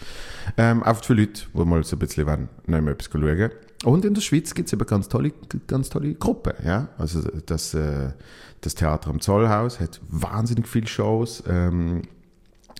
Ähm, 0.57 0.83
auch 0.83 1.03
für 1.05 1.15
Leute, 1.15 1.43
die 1.53 1.65
mal 1.65 1.83
so 1.85 1.97
ein 1.97 1.99
bisschen 1.99 2.27
wollen, 2.27 2.49
noch 2.67 2.81
mal 2.81 2.93
etwas 2.93 3.11
schauen. 3.11 3.51
Und 3.85 4.05
in 4.05 4.15
der 4.15 4.21
Schweiz 4.21 4.55
gibt 4.55 4.69
es 4.69 4.73
eben 4.73 4.87
ganz 4.87 5.09
tolle, 5.09 5.33
ganz 5.67 5.91
tolle 5.91 6.15
Gruppen. 6.15 6.55
Ja? 6.65 6.89
Also 6.99 7.21
das, 7.47 7.75
äh, 7.75 8.13
das 8.61 8.75
Theater 8.75 9.11
am 9.11 9.21
Zollhaus 9.21 9.81
hat 9.81 10.01
wahnsinnig 10.09 10.67
viele 10.67 10.87
Shows. 10.87 11.43
Ähm, 11.47 12.03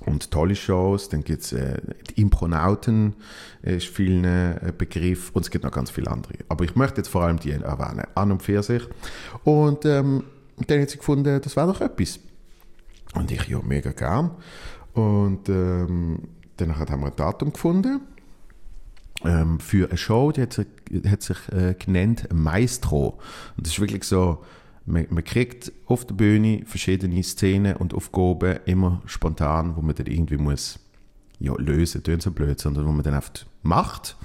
und 0.05 0.31
tolle 0.31 0.55
Shows. 0.55 1.09
Dann 1.09 1.25
gibt 1.25 1.43
es 1.43 1.53
äh, 1.53 1.81
die 2.11 2.21
Impronauten, 2.21 3.15
ist 3.63 3.89
vielen 3.89 4.25
äh, 4.25 4.73
Begriff 4.77 5.31
und 5.33 5.43
es 5.43 5.51
gibt 5.51 5.65
noch 5.65 5.73
ganz 5.73 5.91
viele 5.91 6.11
andere. 6.11 6.35
Aber 6.49 6.65
ich 6.65 6.77
möchte 6.77 6.99
jetzt 6.99 7.09
vor 7.09 7.23
allem 7.23 7.39
die 7.39 7.53
erwähnen, 7.53 8.07
an 8.15 8.33
und 8.33 8.43
für 8.43 8.63
sich. 8.63 8.83
Und 9.45 9.85
ähm, 9.85 10.25
dann 10.67 10.81
hat 10.81 10.91
sie 10.91 10.99
gefunden, 10.99 11.41
das 11.43 11.57
wäre 11.57 11.67
doch 11.67 11.81
etwas. 11.81 12.21
Und 13.15 13.31
ich, 13.31 13.49
ja, 13.49 13.61
mega 13.63 13.93
gern. 13.93 14.31
Und 14.93 15.49
ähm, 15.49 16.19
dann 16.57 16.79
haben 16.79 17.01
wir 17.01 17.07
ein 17.07 17.17
Datum 17.17 17.53
gefunden 17.53 18.01
ähm, 19.25 19.61
für 19.61 19.89
eine 19.89 19.97
Show, 19.97 20.33
die 20.33 20.43
hat 20.43 20.53
sich, 20.53 20.67
hat 21.09 21.23
sich 21.23 21.37
äh, 21.53 21.75
genannt 21.75 22.29
Maestro. 22.33 23.19
Und 23.57 23.67
das 23.67 23.75
ist 23.75 23.81
wirklich 23.81 24.05
so 24.05 24.45
man, 24.87 25.07
man, 25.11 25.25
kriegt 25.25 25.73
auf 25.87 26.05
der 26.07 26.15
Bühne 26.15 26.63
verschiedene 26.65 27.23
Szenen 27.23 27.77
und 27.77 27.95
Aufgaben 27.95 28.61
immer 28.65 29.03
spontan, 29.07 29.77
wo 29.77 29.83
man 29.83 29.95
dann 29.95 30.07
irgendwie 30.07 30.39
muss 30.39 30.79
ja, 31.39 31.53
lösen, 31.59 32.03
tun 32.03 32.21
so 32.21 32.31
blöd, 32.31 32.59
sondern 32.59 32.87
wo 32.87 32.93
man 32.93 33.03
dann 33.03 33.15
einfach 33.15 33.33
macht. 33.63 34.17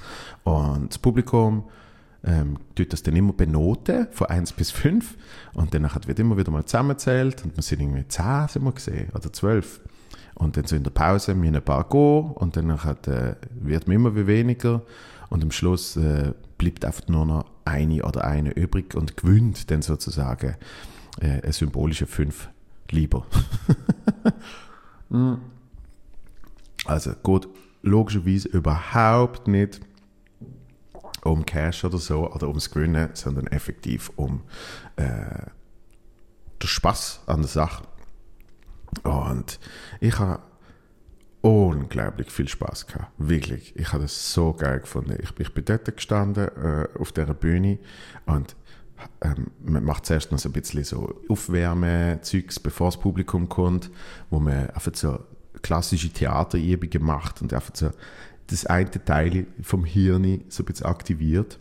Und 0.43 0.89
das 0.89 0.99
Publikum 0.99 1.65
ähm, 2.23 2.57
tut 2.75 2.93
das 2.93 3.03
dann 3.03 3.15
immer 3.15 3.33
benoten, 3.33 4.07
von 4.11 4.27
1 4.27 4.53
bis 4.53 4.71
5. 4.71 5.17
Und 5.53 5.73
dann 5.73 5.89
wird 6.05 6.19
immer 6.19 6.37
wieder 6.37 6.51
mal 6.51 6.65
zusammenzählt 6.65 7.43
und 7.43 7.55
wir 7.55 7.63
sind 7.63 7.81
irgendwie 7.81 8.07
10 8.07 8.47
sind 8.47 8.63
wir 8.63 8.71
gesehen, 8.71 9.09
oder 9.13 9.31
12. 9.33 9.81
Und 10.35 10.57
dann 10.57 10.65
so 10.65 10.75
in 10.75 10.83
der 10.83 10.91
Pause 10.91 11.35
müssen 11.35 11.55
ein 11.55 11.61
paar 11.61 11.87
gehen 11.89 12.31
und 12.31 12.55
dann 12.55 12.69
äh, 12.69 13.35
wird 13.59 13.87
man 13.87 13.95
immer 13.95 14.15
weniger. 14.27 14.81
Und 15.31 15.43
am 15.43 15.51
Schluss 15.51 15.95
äh, 15.95 16.33
bleibt 16.57 16.85
einfach 16.85 17.07
nur 17.07 17.25
noch 17.25 17.45
eine 17.65 18.03
oder 18.03 18.25
eine 18.25 18.51
übrig 18.51 18.93
und 18.93 19.17
gewinnt 19.17 19.71
dann 19.71 19.81
sozusagen 19.81 20.57
äh, 21.19 21.41
eine 21.41 21.53
symbolische 21.53 22.05
5 22.05 22.49
lieber. 22.91 23.25
Also 26.85 27.11
gut, 27.21 27.47
logischerweise 27.81 28.49
überhaupt 28.49 29.47
nicht 29.47 29.81
um 31.23 31.45
Cash 31.45 31.83
oder 31.83 31.97
so 31.97 32.31
oder 32.31 32.47
ums 32.47 32.71
Gewinnen, 32.71 33.09
sondern 33.13 33.47
effektiv 33.47 34.11
um 34.15 34.41
äh, 34.95 35.45
den 36.61 36.67
Spaß 36.67 37.21
an 37.27 37.41
der 37.41 37.49
Sache. 37.49 37.83
Und 39.03 39.59
ich 39.99 40.17
habe 40.17 40.41
unglaublich 41.41 42.29
viel 42.31 42.47
Spaß 42.47 42.87
gehabt. 42.87 43.11
Wirklich. 43.17 43.75
Ich 43.75 43.91
habe 43.93 44.03
das 44.03 44.33
so 44.33 44.53
geil 44.53 44.79
gefunden. 44.79 45.17
Ich, 45.21 45.31
ich 45.39 45.53
bin 45.53 45.65
dort 45.65 45.95
gestanden, 45.95 46.47
äh, 46.47 46.87
auf 46.99 47.11
dieser 47.11 47.33
Bühne 47.33 47.79
und 48.25 48.55
ähm, 49.21 49.47
man 49.63 49.83
macht 49.83 50.05
zuerst 50.05 50.31
noch 50.31 50.39
so 50.39 50.49
ein 50.49 50.53
bisschen 50.53 50.83
so 50.83 51.19
Aufwärme-Zeugs, 51.27 52.59
bevor 52.59 52.87
das 52.87 52.99
Publikum 52.99 53.49
kommt, 53.49 53.89
wo 54.29 54.39
man 54.39 54.69
einfach 54.69 54.93
so 54.93 55.19
klassische 55.61 56.09
Theaterübungen 56.09 57.03
macht 57.03 57.41
und 57.41 57.53
einfach 57.53 57.75
so 57.75 57.91
das 58.47 58.65
eine 58.65 58.89
Teil 58.91 59.47
vom 59.61 59.85
Hirn 59.85 60.43
so 60.49 60.63
ein 60.63 60.65
bisschen 60.65 60.85
aktiviert, 60.85 61.59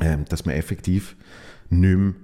ähm, 0.00 0.24
dass 0.28 0.44
man 0.44 0.54
effektiv 0.54 1.16
nicht 1.68 1.96
mehr 1.96 2.14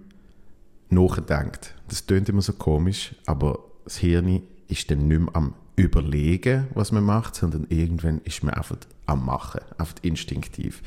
nachdenkt. 0.89 1.75
Das 1.89 2.07
klingt 2.07 2.29
immer 2.29 2.43
so 2.43 2.53
komisch, 2.53 3.15
aber 3.27 3.59
das 3.85 3.99
Hirn 3.99 4.43
ist 4.69 4.91
dann 4.91 5.09
nicht 5.09 5.21
mehr 5.21 5.37
am 5.37 5.55
überlegen, 5.77 6.69
was 6.75 6.91
man 6.91 7.05
macht, 7.05 7.35
sondern 7.35 7.67
irgendwann 7.69 8.21
ist 8.25 8.43
man 8.43 8.55
einfach 8.55 8.79
am 9.05 9.25
Machen, 9.25 9.61
einfach 9.79 9.97
instinktiv. 10.03 10.83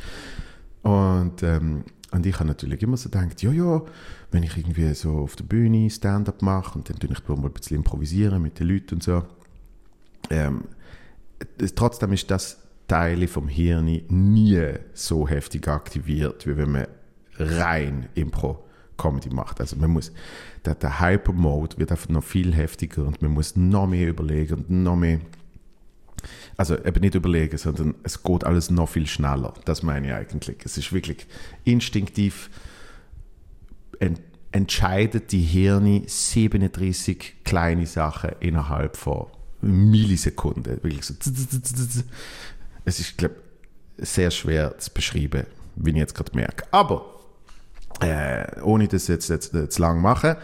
Und, 0.81 1.43
ähm, 1.43 1.83
und 2.11 2.25
ich 2.25 2.35
habe 2.35 2.47
natürlich 2.47 2.81
immer 2.81 2.97
so 2.97 3.09
gedacht, 3.09 3.41
ja, 3.43 3.51
ja, 3.51 3.83
wenn 4.31 4.43
ich 4.43 4.57
irgendwie 4.57 4.93
so 4.95 5.19
auf 5.19 5.35
der 5.35 5.43
Bühne 5.43 5.89
Stand-up 5.89 6.41
mache 6.41 6.77
und 6.77 6.89
dann 6.89 6.97
tue 6.97 7.11
ich 7.11 7.27
mal 7.27 7.37
ein 7.37 7.51
bisschen 7.51 7.77
improvisieren 7.77 8.41
mit 8.41 8.59
den 8.59 8.67
Leuten 8.67 8.95
und 8.95 9.03
so, 9.03 9.23
ähm, 10.31 10.63
trotzdem 11.75 12.11
ist 12.13 12.31
das 12.31 12.57
Teil 12.87 13.27
vom 13.27 13.47
Hirn 13.47 13.85
nie 14.07 14.73
so 14.93 15.27
heftig 15.27 15.67
aktiviert, 15.67 16.47
wie 16.47 16.57
wenn 16.57 16.71
man 16.71 16.87
rein 17.37 18.09
Impro 18.15 18.65
Comedy 18.99 19.29
macht. 19.29 19.59
Also 19.59 19.75
man 19.77 19.91
muss, 19.91 20.11
der, 20.65 20.75
der 20.75 20.99
Hyper-Mode 20.99 21.77
wird 21.77 21.91
einfach 21.91 22.09
noch 22.09 22.23
viel 22.23 22.53
heftiger 22.53 23.05
und 23.05 23.21
man 23.21 23.31
muss 23.31 23.55
noch 23.55 23.87
mehr 23.87 24.07
überlegen 24.07 24.55
und 24.55 24.69
noch 24.69 24.95
mehr, 24.95 25.19
also 26.57 26.77
eben 26.77 26.99
nicht 26.99 27.15
überlegen, 27.15 27.57
sondern 27.57 27.95
es 28.03 28.21
geht 28.21 28.43
alles 28.43 28.69
noch 28.69 28.89
viel 28.89 29.07
schneller. 29.07 29.53
Das 29.65 29.81
meine 29.81 30.07
ich 30.07 30.13
eigentlich. 30.13 30.57
Es 30.63 30.77
ist 30.77 30.93
wirklich 30.93 31.25
instinktiv, 31.63 32.51
ent, 33.99 34.21
entscheidet 34.51 35.31
die 35.31 35.41
Hirne 35.41 36.03
37 36.05 37.43
kleine 37.43 37.85
Sachen 37.85 38.31
innerhalb 38.39 38.97
von 38.97 39.27
Millisekunden. 39.61 40.83
Wirklich 40.83 41.05
so. 41.05 41.13
Es 42.85 42.99
ist, 42.99 43.17
glaube 43.17 43.35
sehr 44.01 44.31
schwer 44.31 44.77
zu 44.77 44.91
beschreiben, 44.93 45.45
wie 45.75 45.91
ich 45.91 45.97
jetzt 45.97 46.15
gerade 46.15 46.35
merke. 46.35 46.65
Aber 46.71 47.18
äh, 48.01 48.61
ohne 48.61 48.87
das 48.87 49.07
jetzt, 49.07 49.29
jetzt, 49.29 49.53
jetzt 49.53 49.75
zu 49.75 49.81
lang 49.81 50.01
machen, 50.01 50.35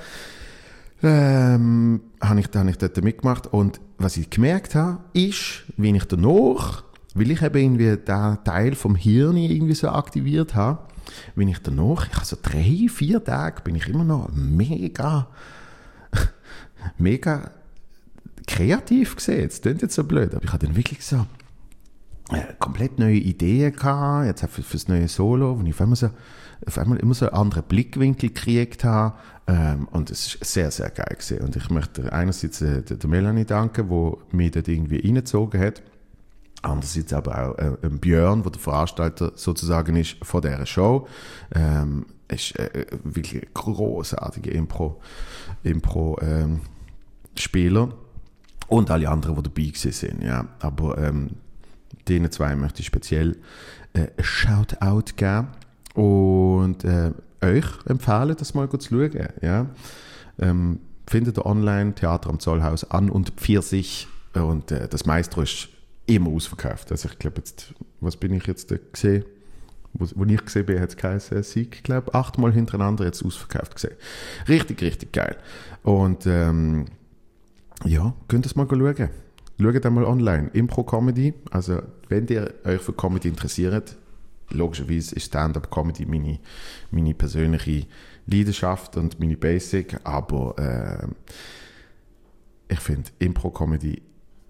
ähm, 1.04 2.02
habe 2.22 2.40
ich, 2.40 2.48
hab 2.54 2.68
ich 2.68 2.78
dort 2.78 3.04
mitgemacht. 3.04 3.48
Und 3.48 3.80
was 3.98 4.18
ich 4.18 4.30
gemerkt 4.30 4.76
habe, 4.76 5.00
ist, 5.14 5.64
wie 5.78 5.96
ich 5.96 6.06
danach, 6.06 6.84
weil 7.14 7.32
ich 7.32 7.42
eben 7.42 7.58
irgendwie 7.58 7.98
den 7.98 8.38
Teil 8.44 8.76
vom 8.76 8.96
Hirn 8.96 9.38
irgendwie 9.38 9.76
so 9.76 9.90
aktiviert 9.90 10.56
habe, 10.56 10.80
wenn 11.36 11.48
ich 11.48 11.60
danach, 11.60 12.08
ich 12.08 12.16
habe 12.16 12.26
so 12.26 12.38
drei, 12.42 12.88
vier 12.90 13.24
Tage, 13.24 13.62
bin 13.62 13.76
ich 13.76 13.88
immer 13.88 14.04
noch 14.04 14.30
mega, 14.34 15.28
mega 16.98 17.52
kreativ 18.48 19.16
gesehen. 19.16 19.48
Das 19.48 19.62
klingt 19.62 19.82
jetzt 19.82 19.96
so 19.96 20.04
blöd, 20.04 20.34
aber 20.34 20.44
ich 20.44 20.52
habe 20.52 20.66
dann 20.66 20.76
wirklich 20.76 21.06
so 21.06 21.26
komplett 22.60 22.98
neue 22.98 23.18
Ideen 23.18 23.74
gehabt, 23.74 24.26
jetzt 24.26 24.42
für, 24.42 24.64
für 24.64 24.78
das 24.78 24.88
neue 24.88 25.08
Solo, 25.08 25.60
wo 25.60 25.64
ich 25.64 25.74
auf 25.74 25.82
einmal 25.82 25.96
so 25.96 26.10
auf 26.66 26.78
einmal 26.78 26.98
immer 26.98 27.14
so 27.14 27.28
einen 27.28 27.36
anderen 27.36 27.64
Blickwinkel 27.64 28.30
gekriegt 28.30 28.84
habe. 28.84 29.16
Ähm, 29.48 29.88
und 29.92 30.10
es 30.10 30.36
ist 30.36 30.54
sehr, 30.54 30.72
sehr 30.72 30.90
geil 30.90 31.16
gewesen. 31.18 31.40
Und 31.46 31.56
ich 31.56 31.70
möchte 31.70 32.12
einerseits 32.12 32.62
äh, 32.62 32.82
der, 32.82 33.10
Melanie 33.10 33.46
danken, 33.46 33.90
die 33.90 34.36
mich 34.36 34.52
dort 34.52 34.68
irgendwie 34.68 35.00
reingezogen 35.00 35.62
hat. 35.62 35.84
Andererseits 36.62 37.14
aber 37.14 37.50
auch 37.50 37.58
äh, 37.58 37.90
Björn, 37.90 38.42
der 38.42 38.52
der 38.54 38.62
Veranstalter 38.62 39.34
sozusagen 39.36 39.96
ist 39.96 40.18
von 40.24 40.42
dieser 40.42 40.66
Show. 40.66 41.08
Ähm, 41.54 42.08
ist 42.28 42.58
äh, 42.58 42.88
wirklich 43.04 43.44
ein 43.44 43.50
großartiger 43.54 44.52
Impro, 44.52 45.00
Impro 45.62 46.18
ähm, 46.22 46.62
Spieler 47.38 47.90
und 48.68 48.90
alle 48.90 49.10
anderen, 49.10 49.36
die 49.36 49.44
dabei 49.44 49.72
sind. 49.76 50.24
Ja. 50.24 50.48
Aber 50.60 50.98
ähm, 50.98 51.30
denen 52.08 52.32
zwei 52.32 52.56
möchte 52.56 52.82
ich 52.82 52.86
speziell 52.86 53.38
äh, 53.94 54.08
Shoutout 54.22 55.14
geben 55.16 55.48
und 55.94 56.84
äh, 56.84 57.12
euch 57.42 57.66
empfehlen, 57.86 58.36
das 58.38 58.54
mal 58.54 58.70
zu 58.70 58.78
schauen. 58.90 59.30
Ja? 59.42 59.68
Ähm, 60.40 60.80
findet 61.08 61.38
ihr 61.38 61.46
online 61.46 61.96
Theater 61.96 62.30
am 62.30 62.40
Zollhaus 62.40 62.90
an 62.90 63.10
und 63.10 63.32
Pfirsich 63.32 64.08
und 64.34 64.72
äh, 64.72 64.88
das 64.88 65.06
Maestro 65.06 65.42
ist 65.42 65.70
immer 66.08 66.30
ausverkauft. 66.30 66.92
Also 66.92 67.10
ich 67.10 67.20
glaube 67.20 67.38
jetzt, 67.38 67.74
was 68.00 68.18
bin 68.18 68.34
ich 68.34 68.46
jetzt 68.48 68.74
gesehen? 68.92 69.26
Wo, 69.94 70.26
ich 70.26 70.44
gesehen 70.44 70.66
bin, 70.66 70.82
hat 70.82 70.90
es 70.90 70.98
geheißen, 70.98 71.42
Sieg, 71.44 71.84
glaube 71.84 72.14
achtmal 72.14 72.52
hintereinander 72.52 73.06
jetzt 73.06 73.24
ausverkauft 73.24 73.76
gesehen. 73.76 73.96
Richtig, 74.50 74.82
richtig 74.82 75.14
geil. 75.14 75.38
Und 75.84 76.26
ähm, 76.26 76.86
ja, 77.86 78.14
könnt 78.28 78.46
ihr 78.46 78.50
es 78.50 78.56
mal 78.56 78.68
schauen. 78.68 79.10
Schaut 79.60 79.86
einmal 79.86 80.04
online. 80.04 80.50
Impro-Comedy, 80.54 81.34
also 81.52 81.82
wenn 82.10 82.28
ihr 82.28 82.54
euch 82.66 82.82
für 82.82 82.94
Comedy 82.94 83.30
interessiert, 83.30 83.96
logischerweise 84.50 85.16
ist 85.16 85.28
Stand-up-Comedy 85.28 86.06
meine, 86.06 86.40
meine 86.92 87.14
persönliche 87.14 87.88
Leidenschaft 88.28 88.98
und 88.98 89.20
meine 89.20 89.38
Basic, 89.38 89.98
aber 90.04 90.56
äh, 90.58 91.08
ich 92.68 92.80
finde 92.80 93.12
Impro-Comedy 93.20 94.02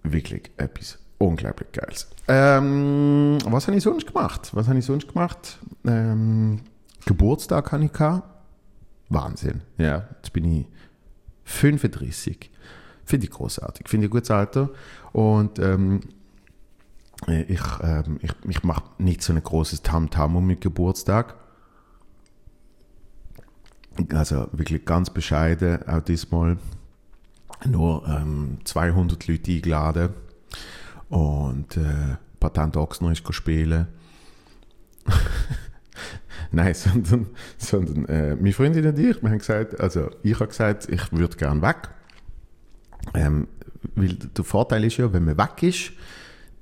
wirklich 0.04 0.52
etwas 0.58 0.98
unglaublich 1.18 1.72
Geiles. 1.72 2.08
Ähm, 2.28 3.38
was 3.46 3.68
habe 3.68 3.78
ich 3.78 3.84
sonst 3.84 4.08
gemacht? 4.08 4.50
Was 4.54 4.68
habe 4.68 4.80
ich 4.80 4.86
sonst 4.86 5.08
gemacht? 5.08 5.60
Ähm, 5.86 6.62
Geburtstag 7.06 7.72
hatte 7.72 7.86
ich 7.86 7.94
gehabt. 7.94 8.28
Wahnsinn. 9.10 9.62
Ja, 9.78 10.08
jetzt 10.16 10.34
bin 10.34 10.46
ich 10.46 10.66
35. 11.44 12.50
Finde 13.06 13.28
ich 13.28 13.32
großartig. 13.32 13.88
Finde 13.88 14.06
ich 14.06 14.10
ein 14.10 14.14
gutes 14.14 14.32
Alter. 14.32 14.70
Und 15.14 15.60
ähm, 15.60 16.02
ich, 17.28 17.62
ähm, 17.82 18.20
ich, 18.22 18.32
ich 18.48 18.64
mache 18.64 18.84
nicht 18.98 19.22
so 19.22 19.34
ein 19.34 19.42
großes 19.42 19.82
Tamtam 19.82 20.36
um 20.36 20.46
mit 20.46 20.62
Geburtstag. 20.62 21.36
Also 24.10 24.50
wirklich 24.52 24.84
ganz 24.84 25.10
bescheiden, 25.10 25.88
auch 25.88 26.02
diesmal 26.02 26.58
nur 27.66 28.06
ähm, 28.08 28.58
200 28.66 29.28
Leute 29.28 29.52
eingeladen 29.52 30.10
und 31.10 31.78
äh, 31.78 32.18
Patent 32.40 32.76
Ochsner 32.76 33.12
ist 33.12 33.34
spielen. 33.34 33.88
Nein, 36.52 36.74
sondern, 36.74 37.28
sondern 37.58 38.06
äh, 38.06 38.36
meine 38.36 38.54
Freundin 38.54 38.86
und 38.86 39.00
ich, 39.00 39.22
wir 39.22 39.30
haben 39.30 39.38
gesagt, 39.40 39.80
also 39.80 40.10
ich 40.24 40.36
habe 40.36 40.48
gesagt, 40.48 40.90
ich 40.90 41.12
würde 41.12 41.38
gerne 41.38 41.62
weg. 41.62 41.90
Ähm, 43.14 43.48
weil 43.96 44.14
der 44.14 44.44
Vorteil 44.44 44.84
ist 44.84 44.98
ja, 44.98 45.12
wenn 45.14 45.26
man 45.26 45.38
weg 45.38 45.62
ist, 45.62 45.92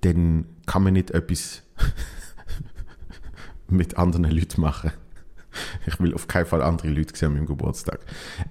dann 0.02 0.46
kann 0.66 0.84
man 0.84 0.94
nicht 0.94 1.12
etwas 1.12 1.64
mit 3.68 3.98
anderen 3.98 4.30
Leuten 4.30 4.62
machen. 4.62 4.92
Ich 5.86 6.00
will 6.00 6.16
auf 6.16 6.28
keinen 6.28 6.48
Fall 6.48 6.64
andere 6.64 6.90
Leute 6.90 7.16
sehen 7.16 7.28
an 7.28 7.34
meinem 7.36 7.46
Geburtstag. 7.46 8.00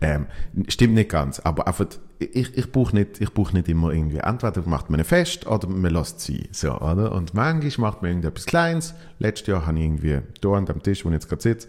Ähm, 0.01 0.27
stimmt 0.69 0.95
nicht 0.95 1.11
ganz, 1.11 1.41
aber 1.41 1.67
einfach, 1.67 1.87
ich, 2.21 2.57
ich 2.57 2.71
brauche 2.71 2.95
nicht, 2.95 3.19
brauch 3.35 3.53
nicht 3.53 3.69
immer 3.69 3.93
irgendwie, 3.93 4.19
entweder 4.19 4.63
macht 4.67 4.89
man 4.89 5.01
ein 5.01 5.05
Fest 5.05 5.47
oder 5.47 5.69
man 5.69 5.93
lässt 5.93 6.21
sie 6.21 6.49
so, 6.53 6.79
oder? 6.79 7.11
Und 7.13 7.35
manchmal 7.35 7.91
macht 7.91 8.03
man 8.03 8.13
irgendetwas 8.13 8.47
Kleines. 8.47 8.95
Letztes 9.19 9.49
Jahr 9.49 9.67
habe 9.67 9.79
ich 9.79 9.85
irgendwie 9.85 10.21
hier 10.41 10.51
an 10.53 10.67
dem 10.67 10.83
Tisch, 10.83 11.05
wo 11.05 11.09
ich 11.09 11.15
jetzt 11.15 11.29
gerade 11.29 11.43
sitze, 11.43 11.69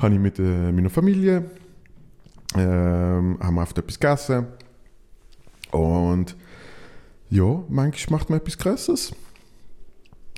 habe 0.00 0.14
ich 0.14 0.20
mit 0.20 0.40
äh, 0.40 0.72
meiner 0.72 0.90
Familie, 0.90 1.44
ähm, 2.56 3.38
haben 3.40 3.54
wir 3.54 3.62
oft 3.62 3.78
etwas 3.78 4.00
gegessen 4.00 4.48
und 5.72 6.36
ja, 7.30 7.62
manchmal 7.68 8.18
macht 8.18 8.30
man 8.30 8.40
etwas 8.40 8.58
Größeres 8.58 9.12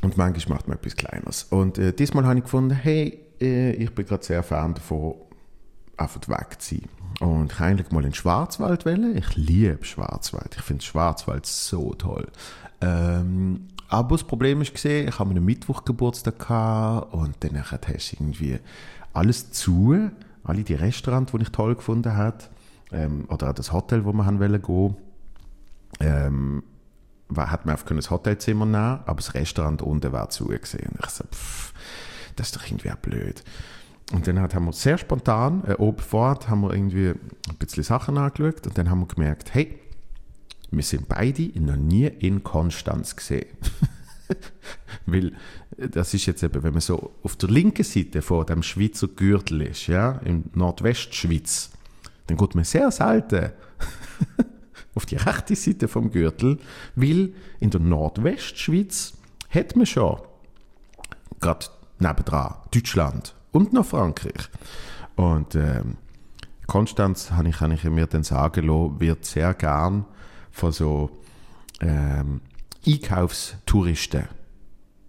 und 0.03 0.17
manchmal 0.17 0.59
macht 0.59 0.69
man 0.69 0.77
etwas 0.77 0.97
Kleines. 0.97 1.45
Und 1.45 1.79
äh, 1.79 1.93
diesmal 1.93 2.27
habe 2.27 2.39
ich 2.39 2.45
gefunden, 2.45 2.75
hey, 2.75 3.19
äh, 3.41 3.73
ich 3.73 3.95
bin 3.95 4.05
gerade 4.05 4.25
sehr 4.25 4.43
Fan 4.43 4.75
davon, 4.75 5.15
einfach 5.97 6.21
wegzuziehen. 6.29 6.89
Und 7.21 7.53
ich 7.53 7.61
eigentlich 7.61 7.91
mal 7.91 8.05
in 8.05 8.15
Schwarzwald 8.15 8.85
wählen. 8.85 9.17
Ich 9.17 9.37
liebe 9.37 9.85
Schwarzwald. 9.85 10.55
Ich 10.57 10.63
finde 10.63 10.85
Schwarzwald 10.85 11.47
so 11.47 11.95
toll. 11.95 12.27
Ähm, 12.81 13.69
aber 13.89 14.17
das 14.17 14.25
Problem 14.25 14.61
ist 14.63 14.73
gesehen, 14.73 15.09
ich 15.09 15.19
habe 15.19 15.31
einen 15.31 15.45
Mittwoch 15.45 15.85
Geburtstag 15.85 16.39
gehabt 16.39 17.13
und 17.13 17.37
dann 17.41 17.63
hast 17.63 17.73
du 17.73 18.17
irgendwie 18.17 18.59
alles 19.13 19.53
zu, 19.53 20.11
alle 20.45 20.65
die 20.65 20.75
Restaurants, 20.75 21.33
die 21.33 21.43
ich 21.43 21.51
toll 21.51 21.75
gefunden 21.75 22.17
habe, 22.17 22.39
ähm, 22.91 23.27
oder 23.29 23.51
auch 23.51 23.55
das 23.55 23.73
Hotel, 23.73 24.05
wo 24.05 24.13
wir 24.13 24.25
haben 24.25 24.41
wollen 24.41 24.63
gehen, 24.63 24.97
ähm, 26.03 26.63
hat 27.37 27.65
man 27.65 27.75
einfach 27.75 27.87
das 27.95 28.11
Hotelzimmer 28.11 28.67
nehmen, 28.67 29.01
aber 29.07 29.17
das 29.17 29.35
Restaurant 29.35 29.83
unten 29.83 30.13
war 30.13 30.29
zugesehen. 30.29 30.93
Ich 31.03 31.11
so, 31.11 31.25
pff, 31.25 31.73
das 32.37 32.49
ist 32.49 32.57
doch 32.57 32.67
irgendwie 32.67 32.91
auch 32.91 32.97
blöd. 32.97 33.43
Und 34.13 34.27
dann 34.27 34.41
haben 34.41 34.65
wir 34.67 34.73
sehr 34.73 34.99
spontan, 34.99 35.65
äh, 35.67 35.75
oben 35.75 36.01
vor 36.01 36.29
Ort, 36.29 36.49
haben 36.49 36.61
wir 36.63 36.75
irgendwie 36.75 37.09
ein 37.09 37.57
bisschen 37.59 37.83
Sachen 37.83 38.19
angeschaut 38.19 38.67
und 38.67 38.77
dann 38.77 38.91
haben 38.91 39.01
wir 39.01 39.07
gemerkt, 39.07 39.55
hey, 39.55 39.79
wir 40.71 40.83
sind 40.83 41.09
beide 41.09 41.51
noch 41.61 41.77
nie 41.77 42.07
in 42.07 42.43
Konstanz 42.43 43.17
gesehen. 43.17 43.47
Weil 45.07 45.33
äh, 45.79 45.89
das 45.89 46.13
ist 46.13 46.27
jetzt 46.27 46.43
eben, 46.43 46.63
wenn 46.63 46.73
man 46.73 46.81
so 46.81 47.13
auf 47.23 47.37
der 47.37 47.49
linken 47.49 47.85
Seite 47.85 48.21
vor 48.21 48.45
dem 48.45 48.63
Schweizer 48.63 49.09
Gürtel 49.09 49.63
ist, 49.63 49.87
ja, 49.87 50.21
in 50.25 50.45
Nordwestschweiz, 50.55 51.71
dann 52.27 52.37
geht 52.37 52.55
man 52.55 52.65
sehr 52.65 52.91
selten 52.91 53.53
auf 54.95 55.07
die 55.07 55.17
rechte 55.17 55.57
Seite 55.57 55.89
vom 55.89 56.11
Gürtel, 56.11 56.59
weil 56.95 57.35
in 57.61 57.71
der 57.71 57.81
Nordwestschweiz 57.81 59.15
hat 59.51 59.77
man 59.77 59.87
schon 59.87 60.19
gerade 61.41 61.67
nebendran 61.99 62.57
Deutschland 62.73 63.35
und 63.53 63.73
noch 63.73 63.87
Frankreich. 63.87 64.49
Und 65.17 65.55
ähm, 65.55 65.97
Konstanz, 66.67 67.31
habe 67.33 67.49
ich, 67.49 67.61
ich 67.61 67.85
mir 67.85 68.07
dann 68.07 68.23
sagen 68.23 68.67
lassen, 68.67 69.01
wird 69.01 69.25
sehr 69.25 69.53
gern 69.55 70.07
von 70.51 70.73
so 70.73 71.11
ähm, 71.81 72.41
Einkaufstouristen 72.87 74.29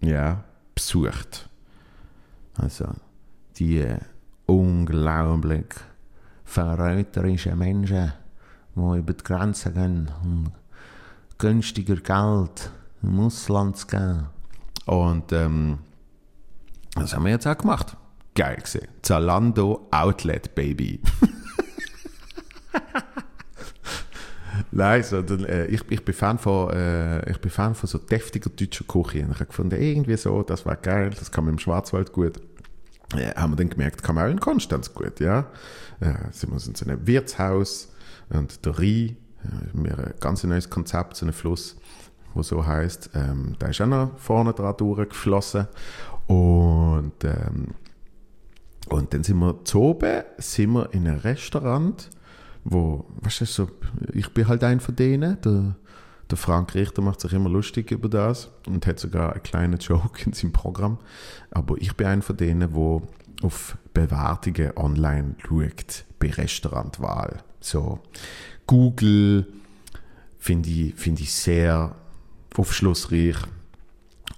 ja, 0.00 0.44
besucht. 0.74 1.48
Also 2.56 2.86
die 3.56 3.78
äh, 3.78 3.98
unglaublich 4.46 5.66
verräterischen 6.44 7.58
Menschen, 7.58 8.12
die 8.74 8.98
über 8.98 9.12
die 9.12 9.24
Grenzen 9.24 9.74
gehen, 9.74 10.10
um 10.22 10.52
günstiger 11.38 11.96
Geld 11.96 12.70
im 13.02 13.20
Ausland 13.20 13.76
zu 13.76 13.86
geben. 13.86 14.26
Und 14.86 15.32
ähm, 15.32 15.78
das 16.94 17.14
haben 17.14 17.24
wir 17.24 17.32
jetzt 17.32 17.46
auch 17.46 17.56
gemacht. 17.58 17.96
Geil 18.34 18.56
gesehen. 18.56 18.88
Zalando 19.02 19.86
Outlet 19.90 20.54
Baby. 20.54 21.00
Nein, 24.70 25.02
sondern, 25.02 25.44
äh, 25.44 25.66
ich, 25.66 25.82
ich, 25.88 26.04
bin 26.04 26.14
Fan 26.14 26.38
von, 26.38 26.70
äh, 26.70 27.30
ich 27.30 27.40
bin 27.40 27.50
Fan 27.50 27.74
von 27.74 27.88
so 27.88 27.98
deftiger 27.98 28.50
deutscher 28.50 28.84
Küche. 28.84 29.24
Und 29.24 29.30
ich 29.32 29.36
habe 29.36 29.46
gefunden, 29.46 29.80
irgendwie 29.80 30.16
so, 30.16 30.42
das 30.42 30.66
war 30.66 30.76
geil, 30.76 31.10
das 31.10 31.30
kann 31.30 31.44
man 31.44 31.54
im 31.54 31.58
Schwarzwald 31.58 32.12
gut. 32.12 32.40
Äh, 33.14 33.34
haben 33.36 33.52
wir 33.52 33.56
dann 33.56 33.70
gemerkt, 33.70 34.02
kann 34.02 34.16
man 34.16 34.26
auch 34.26 34.30
in 34.30 34.40
Konstanz 34.40 34.92
gut, 34.92 35.20
ja. 35.20 35.46
Äh, 36.00 36.14
sind 36.32 36.50
wir 36.50 36.66
in 36.66 36.74
so 36.74 36.84
einem 36.84 37.06
Wirtshaus 37.06 37.93
und 38.30 38.64
der 38.64 38.78
Rhein, 38.78 39.16
äh, 39.44 39.76
mir 39.76 39.98
ein 39.98 40.14
ganz 40.20 40.44
neues 40.44 40.70
Konzept, 40.70 41.16
so 41.16 41.26
ein 41.26 41.32
Fluss, 41.32 41.76
wo 42.34 42.42
so 42.42 42.66
heißt, 42.66 43.10
ähm, 43.14 43.54
da 43.58 43.68
ist 43.68 43.80
auch 43.80 43.86
noch 43.86 44.18
vorne 44.18 44.52
dran 44.52 44.76
durchgeflossen 44.76 45.68
und, 46.26 47.12
ähm, 47.24 47.74
und 48.88 49.14
dann 49.14 49.22
sind 49.22 49.38
wir 49.38 49.64
zu 49.64 49.80
oben, 49.80 50.22
sind 50.38 50.72
wir 50.72 50.92
in 50.92 51.06
einem 51.06 51.20
Restaurant, 51.20 52.10
wo, 52.64 53.04
weißt 53.22 53.42
du, 53.42 53.44
so, 53.46 53.68
ich 54.12 54.32
bin 54.32 54.48
halt 54.48 54.64
ein 54.64 54.80
von 54.80 54.96
denen, 54.96 55.40
der, 55.42 55.76
der 56.30 56.38
Frank 56.38 56.74
Richter 56.74 57.02
macht 57.02 57.20
sich 57.20 57.32
immer 57.32 57.50
lustig 57.50 57.90
über 57.90 58.08
das 58.08 58.50
und 58.66 58.86
hat 58.86 58.98
sogar 58.98 59.32
einen 59.32 59.42
kleinen 59.42 59.78
Joke 59.78 60.24
in 60.24 60.32
seinem 60.32 60.52
Programm. 60.52 60.98
Aber 61.50 61.76
ich 61.78 61.94
bin 61.94 62.06
ein 62.06 62.22
von 62.22 62.36
denen, 62.36 62.74
wo 62.74 63.02
auf 63.42 63.76
Bewertungen 63.92 64.72
online 64.76 65.36
schaut 65.46 66.04
bei 66.18 66.30
Restaurantwahl. 66.30 67.42
So 67.64 67.98
Google 68.66 69.46
finde 70.38 70.68
ich, 70.68 70.94
find 70.96 71.18
ich 71.20 71.32
sehr 71.32 71.94
aufschlussreich. 72.54 73.36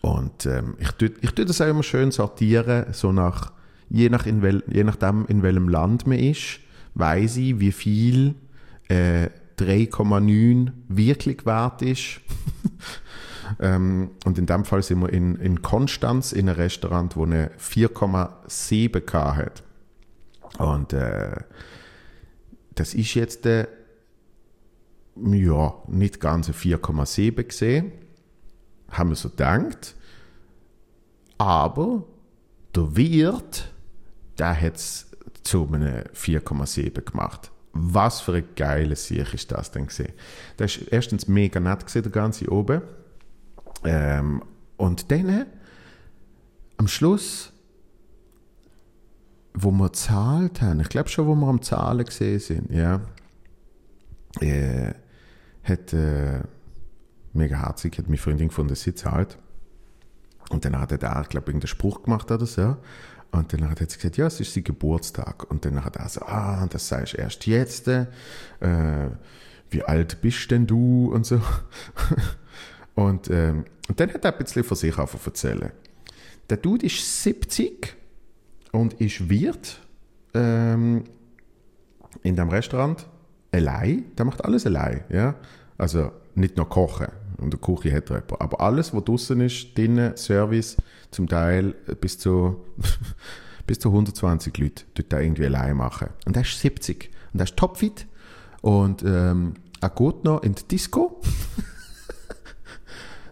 Und 0.01 0.47
ähm, 0.47 0.77
ich 0.79 0.93
tue 0.93 1.11
ich 1.21 1.33
tu 1.33 1.45
das 1.45 1.61
auch 1.61 1.67
immer 1.67 1.83
schön 1.83 2.13
sortieren, 2.13 2.87
so 2.93 3.11
nach, 3.11 3.53
je, 3.91 4.09
nach 4.09 4.27
in 4.27 4.43
wel, 4.43 4.63
je 4.69 4.85
nachdem, 4.85 5.27
in 5.27 5.43
welchem 5.43 5.69
Land 5.69 6.07
man 6.07 6.19
ist, 6.19 6.61
weiß 6.95 7.39
ich, 7.39 7.59
wie 7.59 7.73
viel 7.73 8.37
äh, 8.89 9.29
3,9 9.59 10.71
wirklich 10.89 11.45
wert 11.45 11.83
ist. 11.83 12.21
ähm, 13.61 14.11
und 14.25 14.39
in 14.39 14.47
dem 14.47 14.65
Fall 14.65 14.85
sind 14.85 15.01
wir 15.01 15.13
in, 15.13 15.35
in 15.35 15.63
Konstanz 15.63 16.31
in 16.31 16.49
einem 16.49 16.61
Restaurant, 16.61 17.17
wo 17.17 17.25
eine 17.25 17.51
4,7 17.59 19.35
hat. 19.35 19.65
Und 20.59 20.93
äh, 20.93 21.39
das 22.77 22.95
ist 22.95 23.15
jetzt 23.15 23.45
äh, 23.47 23.67
ja, 25.17 25.75
nicht 25.89 26.21
ganz 26.21 26.49
4,7 26.49 27.43
gesehen 27.43 27.93
haben 28.91 29.11
wir 29.11 29.17
so 29.17 29.31
gedacht. 29.31 29.95
Aber 31.39 32.05
der 32.75 32.97
Wirt, 32.97 33.73
der 34.39 34.61
hat 34.61 34.77
es 34.77 35.11
zu 35.43 35.67
einem 35.67 36.05
4,7 36.15 37.03
gemacht. 37.03 37.51
Was 37.73 38.21
für 38.21 38.35
ein 38.35 38.49
geiles 38.57 39.09
Sieg 39.09 39.35
ist 39.35 39.53
das 39.53 39.71
denn 39.71 39.87
gesehen? 39.87 40.13
Das 40.57 40.77
ist 40.77 40.89
erstens 40.89 41.29
mega 41.29 41.61
nett 41.61 41.85
gesehen, 41.85 42.05
der 42.05 42.13
ganze 42.13 42.51
oben. 42.51 42.81
Ähm, 43.85 44.43
und 44.79 45.11
dann 45.11 45.47
am 46.79 46.89
Schluss, 46.89 47.53
wo 49.57 49.71
wir 49.71 49.93
zahlt 49.93 50.61
haben, 50.61 50.81
ich 50.81 50.91
glaube 50.91 51.09
schon, 51.09 51.27
wo 51.27 51.35
wir 51.35 51.49
am 51.49 51.63
Zahlen 51.63 52.05
gesehen 52.05 52.39
sind, 52.39 52.71
ja, 52.71 53.01
äh, 54.41 54.93
hat 55.65 55.93
äh, 55.95 56.43
mega 57.33 57.63
herzig, 57.63 57.97
hat 57.99 58.07
meine 58.07 58.19
Freundin 58.19 58.49
gefunden, 58.49 58.75
sie 58.75 58.95
zahlt. 58.95 59.39
Und 60.51 60.65
dann 60.65 60.79
hat 60.79 60.93
er 60.93 60.99
da, 60.99 61.23
glaube 61.23 61.47
ich, 61.47 61.55
irgendeinen 61.55 61.69
Spruch 61.69 62.03
gemacht 62.03 62.31
oder 62.31 62.47
so. 62.47 62.77
Und 63.33 63.53
dann 63.53 63.69
hat 63.69 63.79
sie 63.79 63.97
gesagt, 63.97 64.17
ja, 64.17 64.27
es 64.27 64.39
ist 64.39 64.55
sein 64.55 64.63
Geburtstag. 64.63 65.51
Und 65.51 65.65
dann 65.65 65.85
hat 65.85 65.97
er 65.97 66.09
so, 66.09 66.21
ah, 66.23 66.67
das 66.69 66.87
sagst 66.87 67.15
du 67.15 67.19
erst 67.19 67.47
jetzt. 67.47 67.89
Äh, 67.89 68.07
wie 69.71 69.83
alt 69.83 70.21
bist 70.21 70.51
denn 70.51 70.67
du? 70.67 71.11
Und 71.13 71.27
so. 71.27 71.41
und, 72.95 73.29
ähm, 73.31 73.65
und 73.89 73.99
dann 73.99 74.13
hat 74.13 74.25
er 74.25 74.33
ein 74.33 74.39
bisschen 74.39 74.63
von 74.63 74.77
sich 74.77 74.97
auf 74.97 75.27
erzählen. 75.27 75.73
Der 76.49 76.59
Dude 76.59 76.87
ist 76.87 77.23
70 77.25 77.97
und 78.77 78.95
ist 78.95 79.29
Wirt 79.29 79.81
ähm, 80.35 81.05
in 82.23 82.37
dem 82.37 82.49
Restaurant 82.49 83.07
allein, 83.53 84.05
der 84.17 84.25
macht 84.25 84.45
alles 84.45 84.67
allein, 84.67 85.05
ja. 85.09 85.35
Also 85.79 86.11
nicht 86.35 86.57
nur 86.57 86.69
kochen, 86.69 87.09
und 87.39 87.53
der 87.53 87.61
Küche 87.61 87.95
hat 87.95 88.11
er 88.11 88.17
jemand, 88.17 88.41
aber 88.41 88.61
alles, 88.61 88.95
was 88.95 89.05
draußen 89.05 89.41
ist, 89.41 89.77
drinnen, 89.77 90.17
Service, 90.17 90.77
zum 91.11 91.29
Teil 91.29 91.75
bis 92.01 92.19
zu, 92.19 92.65
bis 93.67 93.79
zu 93.79 93.89
120 93.89 94.57
Leute, 94.59 94.85
tut 94.95 95.13
er 95.13 95.21
irgendwie 95.21 95.47
allein 95.47 95.77
machen. 95.77 96.09
Und 96.25 96.37
er 96.37 96.43
ist 96.43 96.59
70 96.61 97.11
und 97.33 97.41
er 97.41 97.45
ist 97.45 97.57
topfit 97.57 98.07
und 98.63 99.03
ähm, 99.03 99.55
er 99.81 99.91
geht 99.91 100.25
noch 100.25 100.43
in 100.43 100.55
die 100.55 100.69
Disco. 100.69 101.21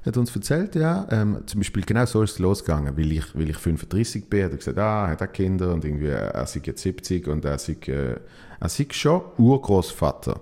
hat 0.05 0.17
uns 0.17 0.35
erzählt, 0.35 0.75
ja, 0.75 1.07
ähm, 1.11 1.39
zum 1.47 1.61
Beispiel 1.61 1.83
genau 1.85 2.05
so 2.05 2.23
ist 2.23 2.33
es 2.33 2.39
losgegangen, 2.39 2.97
weil 2.97 3.13
ich, 3.13 3.35
weil 3.35 3.51
ich 3.51 3.57
35 3.57 4.29
bin, 4.29 4.45
hat 4.45 4.53
er 4.53 4.59
gesagt, 4.59 4.79
ah, 4.79 5.09
hat 5.09 5.23
auch 5.23 5.33
Kinder 5.33 5.73
und 5.73 5.85
irgendwie, 5.85 6.09
er 6.09 6.43
ist 6.43 6.55
jetzt 6.55 6.83
70 6.83 7.27
und 7.29 7.45
er 7.45 7.55
ist, 7.55 7.69
äh, 7.69 8.17
er 8.61 8.67
ist 8.67 8.95
schon 8.95 9.23
Urgroßvater. 9.39 10.41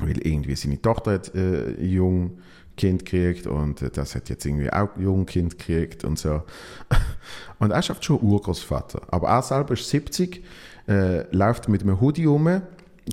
Weil 0.00 0.18
irgendwie 0.26 0.56
seine 0.56 0.80
Tochter 0.80 1.12
hat 1.12 1.34
äh, 1.34 1.72
jung 1.84 2.38
Kind 2.76 3.04
gekriegt 3.04 3.46
und 3.46 3.82
äh, 3.82 3.90
das 3.90 4.14
hat 4.14 4.28
jetzt 4.28 4.44
irgendwie 4.46 4.72
auch 4.72 4.90
jung 4.96 5.26
Kind 5.26 5.58
gekriegt 5.58 6.04
und 6.04 6.18
so. 6.18 6.42
Und 7.58 7.72
er 7.72 7.82
schafft 7.82 8.04
schon 8.04 8.20
Urgroßvater. 8.22 9.02
Aber 9.08 9.28
er 9.28 9.42
selber 9.42 9.74
ist 9.74 9.90
70, 9.90 10.44
äh, 10.86 11.24
läuft 11.34 11.68
mit 11.68 11.82
einem 11.82 12.00
Hoodie 12.00 12.26
rum, 12.26 12.62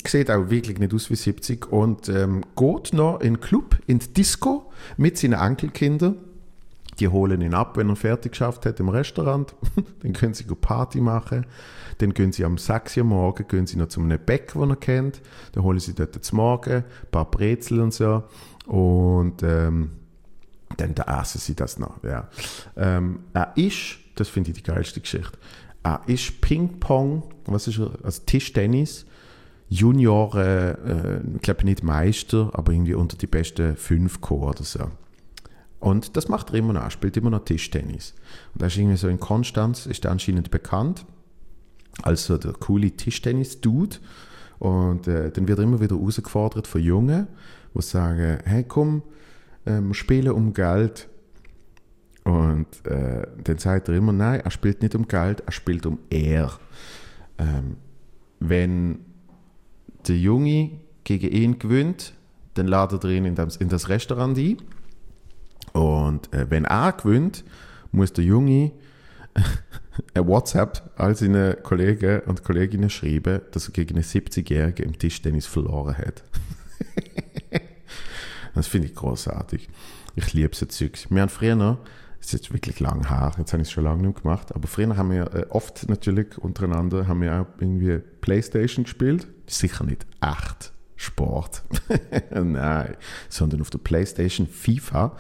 sieht 0.06 0.30
auch 0.30 0.50
wirklich 0.50 0.80
nicht 0.80 0.94
aus 0.94 1.10
wie 1.10 1.16
70 1.16 1.72
und 1.72 2.10
ähm, 2.10 2.44
geht 2.56 2.94
noch 2.94 3.20
in 3.20 3.36
den 3.36 3.42
Club, 3.42 3.78
in 3.88 4.00
die 4.00 4.14
Disco 4.14 4.72
mit 4.98 5.18
seinen 5.18 5.40
Enkelkindern. 5.40 6.18
Die 7.00 7.08
holen 7.10 7.42
ihn 7.42 7.54
ab, 7.54 7.76
wenn 7.78 7.90
er 7.90 7.96
fertig 7.96 8.34
geschafft 8.34 8.66
hat 8.66 8.80
im 8.80 8.90
Restaurant. 8.90 9.54
Dann 10.02 10.14
können 10.14 10.34
sie 10.34 10.46
Party 10.46 11.02
machen. 11.02 11.46
Dann 11.98 12.14
gehen 12.14 12.32
sie 12.32 12.46
am 12.46 12.58
6 12.58 12.98
Uhr 12.98 13.04
morgen 13.04 13.48
gehen 13.48 13.68
sie 13.68 13.78
noch 13.78 13.88
zu 13.88 14.02
einem 14.02 14.20
Bäck, 14.20 14.54
den 14.54 14.70
er 14.70 14.76
kennt. 14.76 15.22
Dann 15.54 15.64
holen 15.64 15.80
sie 15.80 15.94
dort 15.94 16.24
zum 16.24 16.38
Morgen 16.38 16.74
ein 16.74 16.84
paar 17.12 17.30
Brezel 17.30 17.82
und 17.82 17.94
so. 17.94 18.24
Und 18.66 19.44
ähm, 19.44 19.92
dann 20.78 20.96
da 20.96 21.22
essen 21.22 21.40
sie 21.40 21.56
das 21.56 21.80
noch. 21.80 22.04
Ja. 22.04 22.30
Ähm, 22.76 23.20
er 23.34 23.54
ist, 23.56 23.98
das 24.16 24.30
finde 24.30 24.52
ich 24.52 24.58
die 24.58 24.64
geilste 24.64 25.02
Geschichte, 25.02 25.38
er 25.84 26.02
ist 26.08 26.42
Ping-Pong, 26.42 27.24
was 27.46 27.68
ist 27.68 27.80
er, 27.80 27.92
also 28.04 28.22
Tischtennis, 28.26 29.06
Junior, 29.70 30.36
äh, 30.36 31.20
ich 31.36 31.42
glaube 31.42 31.66
nicht 31.66 31.84
Meister, 31.84 32.52
aber 32.54 32.72
irgendwie 32.72 32.94
unter 32.94 33.18
die 33.18 33.28
besten 33.28 33.76
fünf 33.76 34.22
gekommen 34.22 34.44
oder 34.44 34.64
so. 34.64 34.92
Und 35.80 36.18
das 36.18 36.30
macht 36.30 36.50
er 36.50 36.56
immer 36.56 36.74
noch, 36.74 36.84
er 36.84 36.92
spielt 36.92 37.18
immer 37.18 37.30
noch 37.30 37.46
Tischtennis. 37.46 38.14
Und 38.54 38.62
er 38.62 38.68
ist 38.68 38.78
irgendwie 38.78 38.98
so 38.98 39.08
in 39.08 39.20
Konstanz, 39.20 39.86
ist 39.86 40.06
er 40.06 40.12
anscheinend 40.12 40.52
bekannt 40.52 41.06
als 42.02 42.26
so 42.26 42.38
der 42.38 42.54
coole 42.54 42.92
Tischtennis-Dude. 42.92 43.98
Und 44.60 45.08
äh, 45.08 45.32
dann 45.32 45.48
wird 45.48 45.60
er 45.60 45.64
immer 45.64 45.82
wieder 45.82 45.96
herausgefordert 45.96 46.68
von 46.68 46.82
Jungen, 46.82 47.28
die 47.74 47.82
sagen, 47.82 48.40
hey 48.46 48.64
komm, 48.64 49.04
äh, 49.66 49.80
wir 49.82 49.94
spielen 49.94 50.32
um 50.32 50.54
Geld. 50.54 51.08
Und 52.24 52.68
äh, 52.86 53.28
dann 53.44 53.58
sagt 53.60 53.88
er 53.88 53.96
immer, 53.96 54.14
nein, 54.14 54.40
er 54.40 54.52
spielt 54.52 54.82
nicht 54.82 54.96
um 54.96 55.08
Geld, 55.08 55.44
er 55.46 55.52
spielt 55.52 55.86
um 55.86 56.00
Ehr. 56.10 56.52
Ähm, 57.38 57.78
wenn 58.40 59.00
der 60.08 60.18
Junge 60.18 60.72
gegen 61.04 61.32
ihn 61.32 61.60
gewinnt, 61.60 62.14
dann 62.56 62.68
ladet 62.68 63.04
er 63.04 63.10
ihn 63.12 63.26
in 63.26 63.36
das, 63.36 63.58
in 63.58 63.70
das 63.70 63.90
Restaurant 63.90 64.38
ein. 64.38 64.58
Und 65.74 66.34
äh, 66.34 66.50
wenn 66.50 66.66
er 66.66 66.94
gewinnt, 66.94 67.44
muss 67.92 68.14
der 68.14 68.24
Junge 68.24 68.72
ein 70.14 70.28
WhatsApp 70.28 70.92
all 70.96 71.16
seine 71.16 71.56
Kollegen 71.56 72.22
und 72.22 72.44
Kolleginnen 72.44 72.90
schreiben, 72.90 73.42
dass 73.52 73.68
er 73.68 73.74
gegen 73.74 73.96
einen 73.96 74.04
70-Jährigen 74.04 74.86
im 74.86 74.98
Tischtennis 74.98 75.46
verloren 75.46 75.98
hat. 75.98 76.24
das 78.54 78.68
finde 78.68 78.88
ich 78.88 78.96
großartig. 78.96 79.70
Ich 80.16 80.34
liebe 80.34 80.56
so 80.56 80.66
Zeugs. 80.66 81.08
Wir 81.10 81.22
haben 81.22 81.30
früher 81.30 81.56
noch, 81.56 81.80
es 82.22 82.28
ist 82.28 82.34
jetzt 82.34 82.54
wirklich 82.54 82.80
lang 82.80 83.08
her, 83.10 83.32
jetzt 83.38 83.52
habe 83.52 83.62
ich 83.62 83.68
es 83.68 83.72
schon 83.72 83.84
lange 83.84 84.08
nicht 84.08 84.24
gemacht, 84.24 84.56
aber 84.56 84.68
früher 84.68 84.96
haben 84.96 85.12
wir 85.12 85.34
äh, 85.34 85.46
oft 85.50 85.90
natürlich 85.90 86.38
untereinander 86.38 87.08
haben 87.08 87.22
wir 87.22 87.42
auch 87.42 87.48
irgendwie 87.60 88.00
Playstation 88.22 88.86
gespielt. 88.86 89.28
Sicher 89.48 89.84
nicht 89.84 90.06
echt 90.22 90.74
Sport. 90.96 91.64
Nein, 92.32 92.96
sondern 93.30 93.62
auf 93.62 93.70
der 93.70 93.80
Playstation 93.80 94.48
FIFA. 94.48 95.16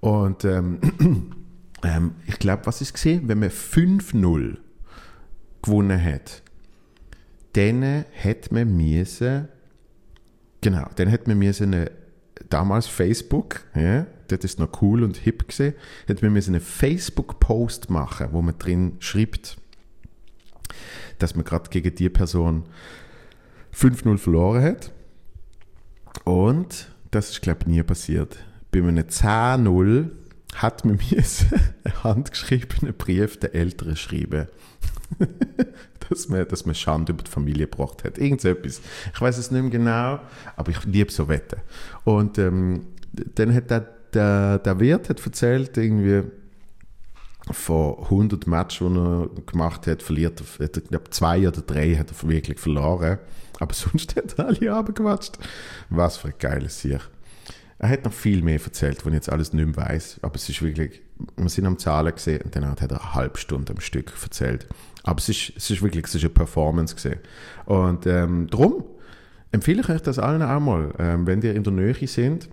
Und 0.00 0.44
ähm, 0.44 0.78
ähm, 1.82 2.14
ich 2.26 2.38
glaube, 2.38 2.66
was 2.66 2.80
ist 2.80 2.92
gesehen, 2.92 3.28
wenn 3.28 3.40
man 3.40 3.50
5-0 3.50 4.56
gewonnen 5.62 6.02
hat, 6.02 6.42
dann 7.54 8.04
hätte 8.10 8.54
man 8.54 8.76
müssen, 8.76 9.48
genau, 10.60 10.88
dann 10.96 11.08
hätte 11.08 11.28
man 11.28 11.38
müssen 11.38 11.74
eine, 11.74 11.90
damals 12.48 12.86
Facebook, 12.86 13.62
ja, 13.74 14.06
das 14.28 14.44
ist 14.44 14.58
noch 14.58 14.82
cool 14.82 15.02
und 15.02 15.16
hip 15.16 15.48
gesehen, 15.48 15.74
hätte 16.06 16.24
man 16.24 16.34
müssen 16.34 16.54
einen 16.54 16.64
Facebook-Post 16.64 17.90
machen, 17.90 18.28
wo 18.32 18.42
man 18.42 18.58
drin 18.58 18.96
schreibt, 19.00 19.56
dass 21.18 21.34
man 21.34 21.44
gerade 21.44 21.70
gegen 21.70 21.94
die 21.94 22.08
Person 22.08 22.64
5-0 23.74 24.18
verloren 24.18 24.62
hat. 24.62 24.92
Und 26.24 26.88
das 27.10 27.30
ist, 27.30 27.42
glaube 27.42 27.60
ich, 27.62 27.66
nie 27.68 27.82
passiert. 27.82 28.36
Bei 28.70 28.80
einem 28.80 28.98
10-0 28.98 30.10
hat 30.54 30.84
man 30.84 30.96
mir 30.96 31.24
einen 31.84 32.04
handgeschriebenen 32.04 32.94
Brief 32.94 33.38
der 33.38 33.54
Eltern 33.54 33.96
schreiben. 33.96 34.48
dass 36.08 36.28
man, 36.28 36.46
dass 36.48 36.66
man 36.66 36.74
Schande 36.74 37.12
über 37.12 37.22
die 37.22 37.30
Familie 37.30 37.66
gebracht 37.66 38.04
hat. 38.04 38.18
Irgend 38.18 38.40
so 38.40 38.48
etwas. 38.48 38.80
Ich 39.12 39.20
weiß 39.20 39.38
es 39.38 39.50
nicht 39.50 39.62
mehr 39.62 39.70
genau, 39.70 40.20
aber 40.56 40.70
ich 40.70 40.84
liebe 40.84 41.12
so 41.12 41.28
Wetten. 41.28 41.60
Und 42.04 42.38
ähm, 42.38 42.86
dann 43.12 43.54
hat 43.54 43.70
der, 43.70 43.80
der, 44.12 44.58
der 44.58 44.80
Wirt 44.80 45.08
hat 45.08 45.24
erzählt, 45.24 45.76
irgendwie 45.76 46.24
von 47.50 47.98
100 48.04 48.46
Matches, 48.46 48.78
die 48.78 48.98
er 48.98 49.28
gemacht 49.46 49.86
hat, 49.86 50.02
verliert 50.02 50.42
er, 50.58 50.64
ich 50.64 50.84
glaube, 50.84 51.10
zwei 51.10 51.48
oder 51.48 51.62
drei 51.62 51.94
hat 51.94 52.10
er 52.10 52.28
wirklich 52.28 52.58
verloren. 52.58 53.18
Aber 53.58 53.74
sonst 53.74 54.16
hat 54.16 54.38
er 54.38 54.46
alle 54.46 54.74
abgequatscht. 54.74 55.38
Was 55.90 56.18
für 56.18 56.28
ein 56.28 56.34
geiles 56.38 56.80
Sieg. 56.80 57.00
Er 57.80 57.90
hat 57.90 58.04
noch 58.04 58.12
viel 58.12 58.42
mehr 58.42 58.60
erzählt, 58.60 58.98
was 59.04 59.06
ich 59.06 59.14
jetzt 59.14 59.30
alles 59.30 59.52
nicht 59.52 59.64
mehr 59.64 59.76
weiss. 59.76 60.18
Aber 60.22 60.34
es 60.34 60.48
ist 60.48 60.62
wirklich, 60.62 61.00
wir 61.36 61.48
sind 61.48 61.66
am 61.66 61.78
Zahlen 61.78 62.12
gesehen 62.12 62.42
und 62.42 62.56
dann 62.56 62.66
hat 62.68 62.82
er 62.82 62.90
eine 62.90 63.14
halbe 63.14 63.38
Stunde 63.38 63.72
am 63.72 63.80
Stück 63.80 64.12
erzählt. 64.20 64.66
Aber 65.04 65.18
es 65.18 65.28
ist, 65.28 65.52
es 65.56 65.70
ist 65.70 65.82
wirklich, 65.82 66.04
es 66.06 66.14
ist 66.14 66.24
eine 66.24 66.30
Performance 66.30 66.94
gesehen. 66.94 67.20
Und 67.66 68.06
ähm, 68.06 68.48
darum 68.50 68.84
empfehle 69.52 69.82
ich 69.82 69.88
euch 69.88 70.02
das 70.02 70.18
allen 70.18 70.42
auch 70.42 70.60
mal. 70.60 70.92
Ähm, 70.98 71.26
wenn 71.26 71.40
ihr 71.42 71.54
in 71.54 71.62
der 71.62 71.72
Nähe 71.72 72.06
sind, 72.08 72.48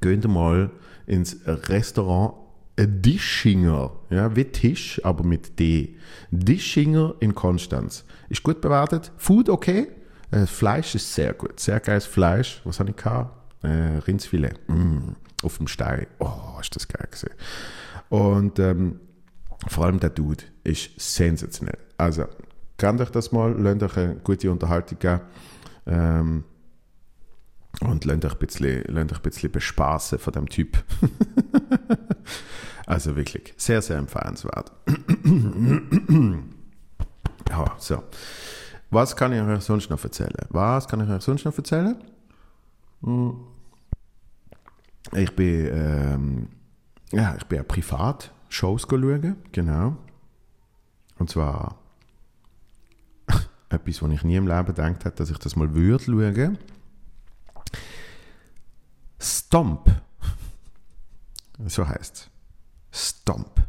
geht 0.00 0.26
mal 0.26 0.70
ins 1.06 1.38
Restaurant 1.46 2.34
Dischinger, 2.76 3.92
ja, 4.10 4.34
wie 4.34 4.44
Tisch, 4.46 5.00
aber 5.04 5.22
mit 5.22 5.60
D. 5.60 5.94
Dischinger 6.32 7.14
in 7.20 7.34
Konstanz. 7.34 8.04
Ist 8.28 8.42
gut 8.42 8.60
bewertet. 8.60 9.12
Food 9.16 9.48
okay. 9.48 9.88
Äh, 10.34 10.46
Fleisch 10.46 10.94
ist 10.94 11.14
sehr 11.14 11.34
gut. 11.34 11.60
Sehr 11.60 11.80
geiles 11.80 12.06
Fleisch. 12.06 12.60
Was 12.64 12.80
habe 12.80 12.90
ich 12.90 12.96
gehabt? 12.96 13.44
äh, 13.64 13.98
Rindsfilet 14.06 14.58
mm, 14.68 15.14
auf 15.42 15.58
dem 15.58 15.66
Stein. 15.66 16.06
Oh, 16.18 16.58
ist 16.60 16.76
das 16.76 16.86
geil 16.86 17.08
gewesen. 17.10 17.30
Und 18.10 18.58
ähm, 18.58 19.00
vor 19.66 19.86
allem 19.86 19.98
der 20.00 20.10
Dude 20.10 20.44
ist 20.62 20.90
sensationell. 20.98 21.78
Also, 21.96 22.26
kann 22.76 23.00
euch 23.00 23.10
das 23.10 23.32
mal, 23.32 23.52
lernt 23.60 23.82
euch 23.82 23.96
eine 23.96 24.16
gute 24.16 24.50
Unterhaltung 24.50 24.98
geben. 24.98 25.20
Ähm, 25.86 26.44
und 27.80 28.04
lernt 28.04 28.24
euch 28.24 28.34
ein 28.34 28.38
bisschen, 28.38 28.96
euch 28.96 28.96
ein 28.96 29.22
bisschen 29.22 29.50
bespaßen 29.50 30.18
von 30.18 30.32
dem 30.32 30.48
Typ. 30.48 30.84
also 32.86 33.16
wirklich 33.16 33.52
sehr, 33.56 33.82
sehr 33.82 33.96
empfehlenswert. 33.96 34.70
ja, 37.48 37.76
so. 37.78 38.04
Was 38.94 39.16
kann 39.16 39.32
ich 39.32 39.42
euch 39.42 39.64
sonst 39.64 39.90
noch 39.90 40.02
erzählen? 40.04 40.46
Was 40.50 40.86
kann 40.86 41.00
ich 41.00 41.10
euch 41.10 41.22
sonst 41.22 41.44
noch 41.44 41.58
erzählen? 41.58 41.96
Hm. 43.02 43.40
Ich 45.12 45.34
bin, 45.34 45.68
ähm, 45.72 46.48
ja, 47.10 47.34
ich 47.34 47.44
bin 47.46 47.56
ja 47.56 47.64
privat 47.64 48.32
Shows 48.48 48.86
schauen, 48.88 49.36
genau. 49.50 49.96
Und 51.18 51.28
zwar 51.28 51.76
etwas, 53.68 54.00
was 54.00 54.12
ich 54.12 54.22
nie 54.22 54.36
im 54.36 54.46
Leben 54.46 54.66
gedacht 54.66 55.04
habe, 55.04 55.16
dass 55.16 55.28
ich 55.28 55.38
das 55.38 55.56
mal 55.56 55.74
würde 55.74 56.04
schauen. 56.04 56.58
Stomp. 59.18 59.90
So 61.66 61.88
heißt 61.88 62.30
es. 62.92 63.10
Stomp. 63.10 63.62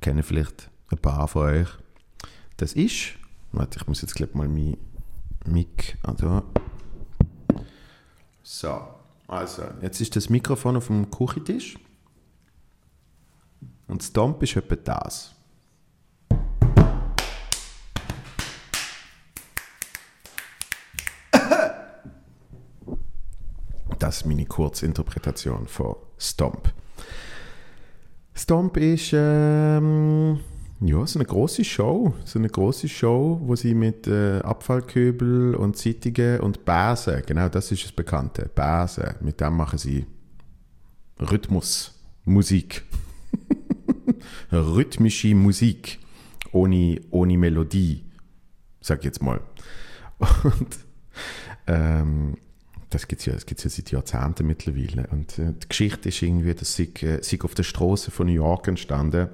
Kennen 0.00 0.22
vielleicht 0.22 0.70
ein 0.90 0.98
paar 0.98 1.28
von 1.28 1.42
euch. 1.42 1.68
Das 2.56 2.72
ist, 2.72 3.14
Warte, 3.56 3.78
ich 3.80 3.86
muss 3.86 4.02
jetzt 4.02 4.14
gleich 4.14 4.34
mal 4.34 4.48
mein 4.48 4.76
Mic. 5.46 5.96
Also. 6.02 6.42
So, 8.42 8.82
also, 9.26 9.62
jetzt 9.80 9.98
ist 10.02 10.14
das 10.14 10.28
Mikrofon 10.28 10.76
auf 10.76 10.88
dem 10.88 11.10
Küchentisch. 11.10 11.78
Und 13.88 14.02
das 14.02 14.12
Dump 14.12 14.42
ist 14.42 14.56
etwa 14.56 14.76
das. 14.76 15.34
Das 23.98 24.18
ist 24.18 24.26
meine 24.26 24.44
Kurzinterpretation 24.44 25.66
von 25.66 25.96
Stomp. 26.18 26.70
Stomp 28.34 28.76
ist 28.76 29.12
ähm, 29.14 30.40
ja, 30.80 31.06
so 31.06 31.18
eine 31.18 31.26
große 31.26 31.64
Show. 31.64 32.14
So 32.24 32.38
eine 32.38 32.48
große 32.48 32.88
Show, 32.88 33.40
wo 33.42 33.56
sie 33.56 33.74
mit 33.74 34.06
äh, 34.06 34.40
Abfallkübel 34.40 35.54
und 35.54 35.76
Zeitungen 35.76 36.40
und 36.40 36.64
Basen, 36.64 37.22
genau 37.26 37.48
das 37.48 37.72
ist 37.72 37.84
das 37.84 37.92
Bekannte, 37.92 38.50
Basen, 38.54 39.14
mit 39.20 39.40
dem 39.40 39.56
machen 39.56 39.78
sie 39.78 40.06
Rhythmus, 41.18 41.94
Musik. 42.24 42.84
Rhythmische 44.52 45.34
Musik. 45.34 45.98
Ohne, 46.52 47.00
ohne 47.10 47.36
Melodie, 47.36 48.04
sag 48.80 49.00
ich 49.00 49.06
jetzt 49.06 49.22
mal. 49.22 49.40
Und 50.18 50.78
ähm, 51.66 52.36
das 52.90 53.08
gibt 53.08 53.20
es 53.20 53.26
ja, 53.26 53.34
ja 53.34 53.40
seit 53.70 53.90
Jahrzehnten 53.90 54.46
mittlerweile. 54.46 55.06
Und 55.08 55.38
äh, 55.38 55.52
die 55.52 55.68
Geschichte 55.68 56.08
ist 56.08 56.22
irgendwie, 56.22 56.54
dass 56.54 56.74
sie, 56.74 56.92
äh, 57.02 57.22
sie 57.22 57.40
auf 57.42 57.54
der 57.54 57.62
Straße 57.62 58.10
von 58.10 58.26
New 58.26 58.32
York 58.32 58.68
entstanden 58.68 59.28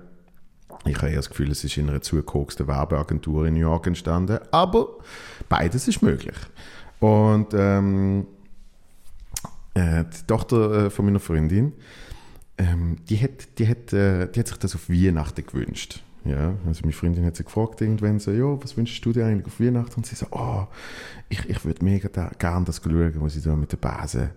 ich 0.85 1.01
habe 1.01 1.13
das 1.13 1.29
Gefühl, 1.29 1.51
es 1.51 1.65
ist 1.65 1.77
in 1.77 1.89
einer 1.89 2.03
zugekoksten 2.03 2.67
Werbeagentur 2.67 3.47
in 3.47 3.55
New 3.55 3.61
York 3.61 3.87
entstanden. 3.87 4.39
Aber 4.51 4.99
beides 5.49 5.89
ist 5.89 6.03
möglich. 6.03 6.37
Und 7.01 7.49
ähm, 7.55 8.27
äh, 9.75 10.05
die 10.05 10.27
Tochter 10.27 10.87
äh, 10.87 10.91
von 10.91 11.05
meiner 11.05 11.21
Freundin, 11.21 11.73
ähm, 12.59 12.97
die, 13.09 13.21
hat, 13.21 13.59
die, 13.59 13.69
hat, 13.69 13.93
äh, 13.93 14.31
die 14.31 14.41
hat 14.41 14.49
sich 14.49 14.57
das 14.59 14.75
auf 14.75 14.89
Weihnachten 14.89 15.45
gewünscht. 15.47 16.03
Ja, 16.25 16.55
also 16.67 16.83
meine 16.83 16.93
Freundin 16.93 17.25
hat 17.25 17.35
sie 17.35 17.45
gefragt 17.45 17.81
irgendwann 17.81 18.21
so, 18.21 18.31
ja, 18.31 18.63
was 18.63 18.77
wünschst 18.77 19.05
du 19.05 19.13
dir 19.13 19.27
eigentlich 19.27 19.47
auf 19.47 19.59
Weihnachten? 19.59 19.95
Und 19.97 20.07
sie 20.07 20.15
so, 20.15 20.27
oh, 20.31 20.67
ich, 21.29 21.49
ich 21.49 21.65
würde 21.65 21.85
mega 21.85 22.09
da, 22.09 22.31
gern 22.39 22.65
das 22.65 22.81
schauen, 22.83 23.15
wo 23.17 23.29
sie 23.29 23.41
da 23.41 23.57
mit 23.57 23.73
der 23.73 23.79
Base 23.79 24.31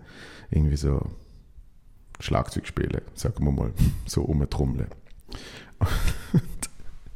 irgendwie 0.50 0.76
so 0.76 1.00
Schlagzeug 2.18 2.66
spielen, 2.66 3.02
sagen 3.14 3.44
wir 3.44 3.52
mal, 3.52 3.72
so 4.06 4.22
umtrummeln. 5.78 6.46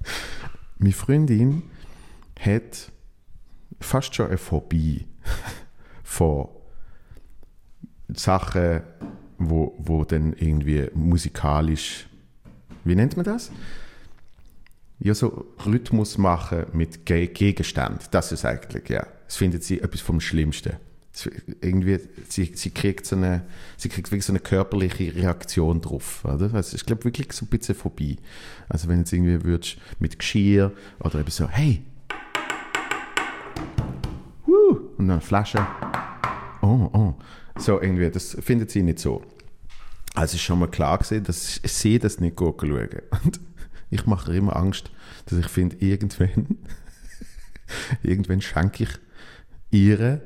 meine 0.78 0.92
Freundin 0.92 1.62
hat 2.38 2.90
fast 3.80 4.14
schon 4.14 4.28
eine 4.28 4.38
Phobie 4.38 5.06
vor 6.02 6.54
Sachen, 8.08 8.82
wo, 9.38 9.74
wo 9.78 10.04
dann 10.04 10.32
irgendwie 10.34 10.88
musikalisch, 10.94 12.08
wie 12.84 12.94
nennt 12.94 13.16
man 13.16 13.24
das? 13.24 13.50
Ja, 14.98 15.14
so 15.14 15.46
Rhythmus 15.64 16.18
machen 16.18 16.66
mit 16.72 17.06
Gegenstand. 17.06 18.12
Das 18.12 18.32
ist 18.32 18.44
eigentlich, 18.44 18.88
ja. 18.88 19.06
Das 19.26 19.36
findet 19.36 19.64
sie 19.64 19.80
etwas 19.80 20.00
vom 20.00 20.20
Schlimmsten 20.20 20.76
irgendwie, 21.60 21.98
sie, 22.28 22.52
sie 22.54 22.70
kriegt 22.70 23.04
so 23.04 23.16
eine, 23.16 23.42
sie 23.76 23.88
kriegt 23.88 24.10
wirklich 24.10 24.24
so 24.24 24.32
eine 24.32 24.40
körperliche 24.40 25.14
Reaktion 25.14 25.80
drauf, 25.80 26.24
oder? 26.24 26.54
Also 26.54 26.76
ich 26.76 26.86
glaube 26.86 27.04
wirklich 27.04 27.32
so 27.32 27.44
ein 27.44 27.48
bisschen 27.48 27.74
vorbei. 27.74 28.16
Also 28.68 28.88
wenn 28.88 29.00
jetzt 29.00 29.12
irgendwie 29.12 29.44
würdest 29.44 29.76
mit 29.98 30.18
Geschirr 30.18 30.72
oder 31.00 31.20
eben 31.20 31.30
so, 31.30 31.48
hey, 31.48 31.82
Woo! 34.46 34.90
und 34.96 35.08
dann 35.08 35.10
eine 35.10 35.20
Flasche, 35.20 35.66
oh, 36.62 36.88
oh, 36.92 37.14
so 37.58 37.80
irgendwie, 37.80 38.10
das 38.10 38.36
findet 38.40 38.70
sie 38.70 38.82
nicht 38.82 39.00
so. 39.00 39.22
Also 40.14 40.36
ist 40.36 40.42
schon 40.42 40.58
mal 40.58 40.68
klar 40.68 40.98
gesehen, 40.98 41.24
dass 41.24 41.60
sie 41.62 41.98
das 41.98 42.20
nicht 42.20 42.36
gut 42.36 42.60
schauen. 42.60 42.88
Und 43.24 43.40
ich 43.90 44.06
mache 44.06 44.34
immer 44.34 44.56
Angst, 44.56 44.90
dass 45.26 45.38
ich 45.38 45.46
finde, 45.48 45.76
irgendwann, 45.76 46.58
irgendwann 48.02 48.40
schenke 48.40 48.84
ich 48.84 48.90
ihre 49.70 50.22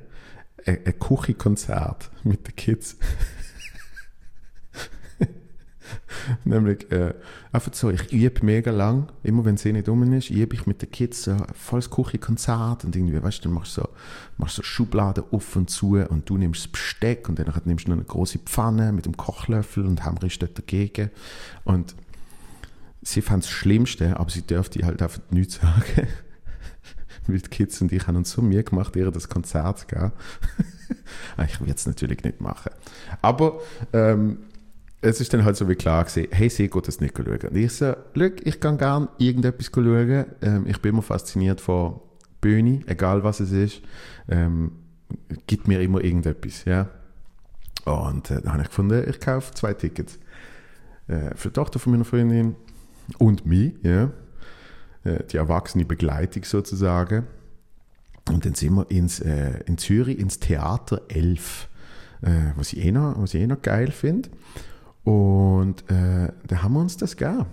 ein, 0.66 0.98
Küchenkonzert 0.98 2.10
mit 2.22 2.46
den 2.46 2.56
Kids. 2.56 2.96
Nämlich 6.44 6.90
äh, 6.90 7.14
einfach 7.52 7.74
so, 7.74 7.90
ich 7.90 8.12
übe 8.12 8.44
mega 8.44 8.70
lang, 8.70 9.08
immer 9.22 9.44
wenn 9.44 9.56
sie 9.56 9.72
nicht 9.72 9.88
um 9.88 10.12
ist, 10.12 10.30
übe 10.30 10.54
ich 10.54 10.66
mit 10.66 10.82
den 10.82 10.90
Kids 10.90 11.24
so 11.24 11.36
volles 11.54 11.90
Küchenkonzert 11.90 12.84
und 12.84 12.96
irgendwie, 12.96 13.22
weißt 13.22 13.40
du, 13.40 13.42
dann 13.44 13.52
machst 13.52 13.76
du 13.76 13.82
so, 13.82 13.88
machst 14.38 14.56
so 14.56 14.62
Schubladen 14.62 15.24
auf 15.30 15.56
und 15.56 15.70
zu 15.70 15.96
und 15.96 16.28
du 16.28 16.38
nimmst 16.38 16.64
das 16.64 16.72
Besteck 16.72 17.28
und 17.28 17.38
dann 17.38 17.52
nimmst 17.64 17.86
du 17.86 17.90
noch 17.90 17.96
eine 17.96 18.06
große 18.06 18.38
Pfanne 18.38 18.92
mit 18.92 19.06
einem 19.06 19.16
Kochlöffel 19.16 19.86
und 19.86 20.04
hammerst 20.04 20.42
dort 20.42 20.58
dagegen 20.58 21.10
und 21.64 21.94
sie 23.02 23.22
fand 23.22 23.44
das 23.44 23.50
Schlimmste, 23.50 24.18
aber 24.18 24.30
sie 24.30 24.42
dürfte 24.42 24.84
halt 24.84 25.02
einfach 25.02 25.20
nichts 25.30 25.56
sagen. 25.56 26.08
Weil 27.26 27.38
die 27.38 27.48
Kids 27.48 27.80
und 27.80 27.92
ich 27.92 28.06
haben 28.06 28.16
uns 28.16 28.30
so 28.30 28.42
Mühe 28.42 28.62
gemacht, 28.62 28.96
ihr 28.96 29.10
das 29.10 29.28
Konzert 29.28 29.78
zu 29.80 29.86
geben. 29.86 30.12
Ah, 31.36 31.44
ich 31.44 31.60
werde 31.60 31.74
es 31.74 31.86
natürlich 31.86 32.22
nicht 32.24 32.40
machen. 32.40 32.70
Aber 33.20 33.60
ähm, 33.92 34.38
es 35.00 35.20
ist 35.20 35.32
dann 35.34 35.44
halt 35.44 35.56
so 35.56 35.68
wie 35.68 35.74
klar 35.74 36.04
gewesen, 36.04 36.28
hey, 36.30 36.48
sie 36.48 36.68
geht 36.68 36.88
das 36.88 37.00
nicht 37.00 37.16
schauen. 37.16 37.26
Und 37.28 37.56
ich 37.56 37.72
so, 37.72 37.94
ich 38.14 38.60
kann 38.60 38.78
gerne 38.78 39.08
irgendetwas 39.18 39.70
schauen. 39.74 40.26
Ähm, 40.40 40.66
ich 40.66 40.80
bin 40.80 40.92
immer 40.92 41.02
fasziniert 41.02 41.60
von 41.60 42.00
Bühne, 42.40 42.80
egal 42.86 43.24
was 43.24 43.40
es 43.40 43.52
ist. 43.52 43.82
Ähm, 44.28 44.72
gibt 45.46 45.68
mir 45.68 45.80
immer 45.80 46.02
irgendetwas, 46.02 46.64
ja. 46.64 46.88
Und 47.84 48.30
äh, 48.30 48.40
dann 48.40 48.52
habe 48.52 48.62
ich 48.62 48.68
gefunden, 48.68 49.04
ich 49.08 49.20
kaufe 49.20 49.52
zwei 49.54 49.74
Tickets. 49.74 50.18
Äh, 51.06 51.34
für 51.34 51.48
die 51.48 51.54
Tochter 51.54 51.78
von 51.78 51.92
meiner 51.92 52.04
Freundin 52.04 52.56
und 53.18 53.44
mich, 53.46 53.74
ja. 53.82 54.10
Äh, 55.04 55.24
die 55.30 55.36
erwachsene 55.36 55.84
Begleitung 55.84 56.44
sozusagen. 56.44 57.26
Und 58.28 58.46
dann 58.46 58.54
sind 58.54 58.74
wir 58.74 58.90
ins, 58.90 59.20
äh, 59.20 59.60
in 59.66 59.76
Zürich 59.76 60.18
ins 60.18 60.40
Theater 60.40 61.02
11, 61.08 61.68
äh, 62.22 62.30
was, 62.56 62.72
ich 62.72 62.82
eh 62.82 62.90
noch, 62.90 63.20
was 63.20 63.34
ich 63.34 63.42
eh 63.42 63.46
noch 63.46 63.60
geil 63.60 63.90
finde. 63.90 64.30
Und 65.04 65.82
äh, 65.90 66.32
da 66.46 66.62
haben 66.62 66.72
wir 66.72 66.80
uns 66.80 66.96
das 66.96 67.18
gegeben. 67.18 67.46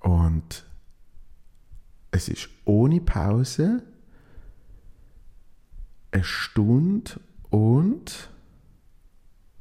Und 0.00 0.66
es 2.10 2.28
ist 2.28 2.48
ohne 2.64 3.00
Pause 3.00 3.84
eine 6.10 6.24
Stunde 6.24 7.12
und 7.50 8.30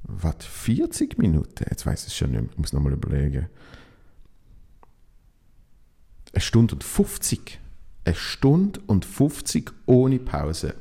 was 0.02 0.38
40 0.40 1.20
Minuten? 1.20 1.66
Jetzt 1.70 1.86
weiß 1.86 2.02
ich 2.02 2.08
es 2.08 2.16
schon 2.16 2.32
nicht 2.32 2.42
mehr. 2.42 2.50
Ich 2.52 2.58
muss 2.58 2.74
nochmal 2.74 2.94
überlegen 2.94 3.48
eine 6.36 6.42
Stunde 6.42 6.76
und 6.76 6.84
50. 6.84 7.60
Eine 8.04 8.16
Stunde 8.16 8.82
und 8.88 9.06
50 9.06 9.72
ohne 9.86 10.20
Pause 10.20 10.76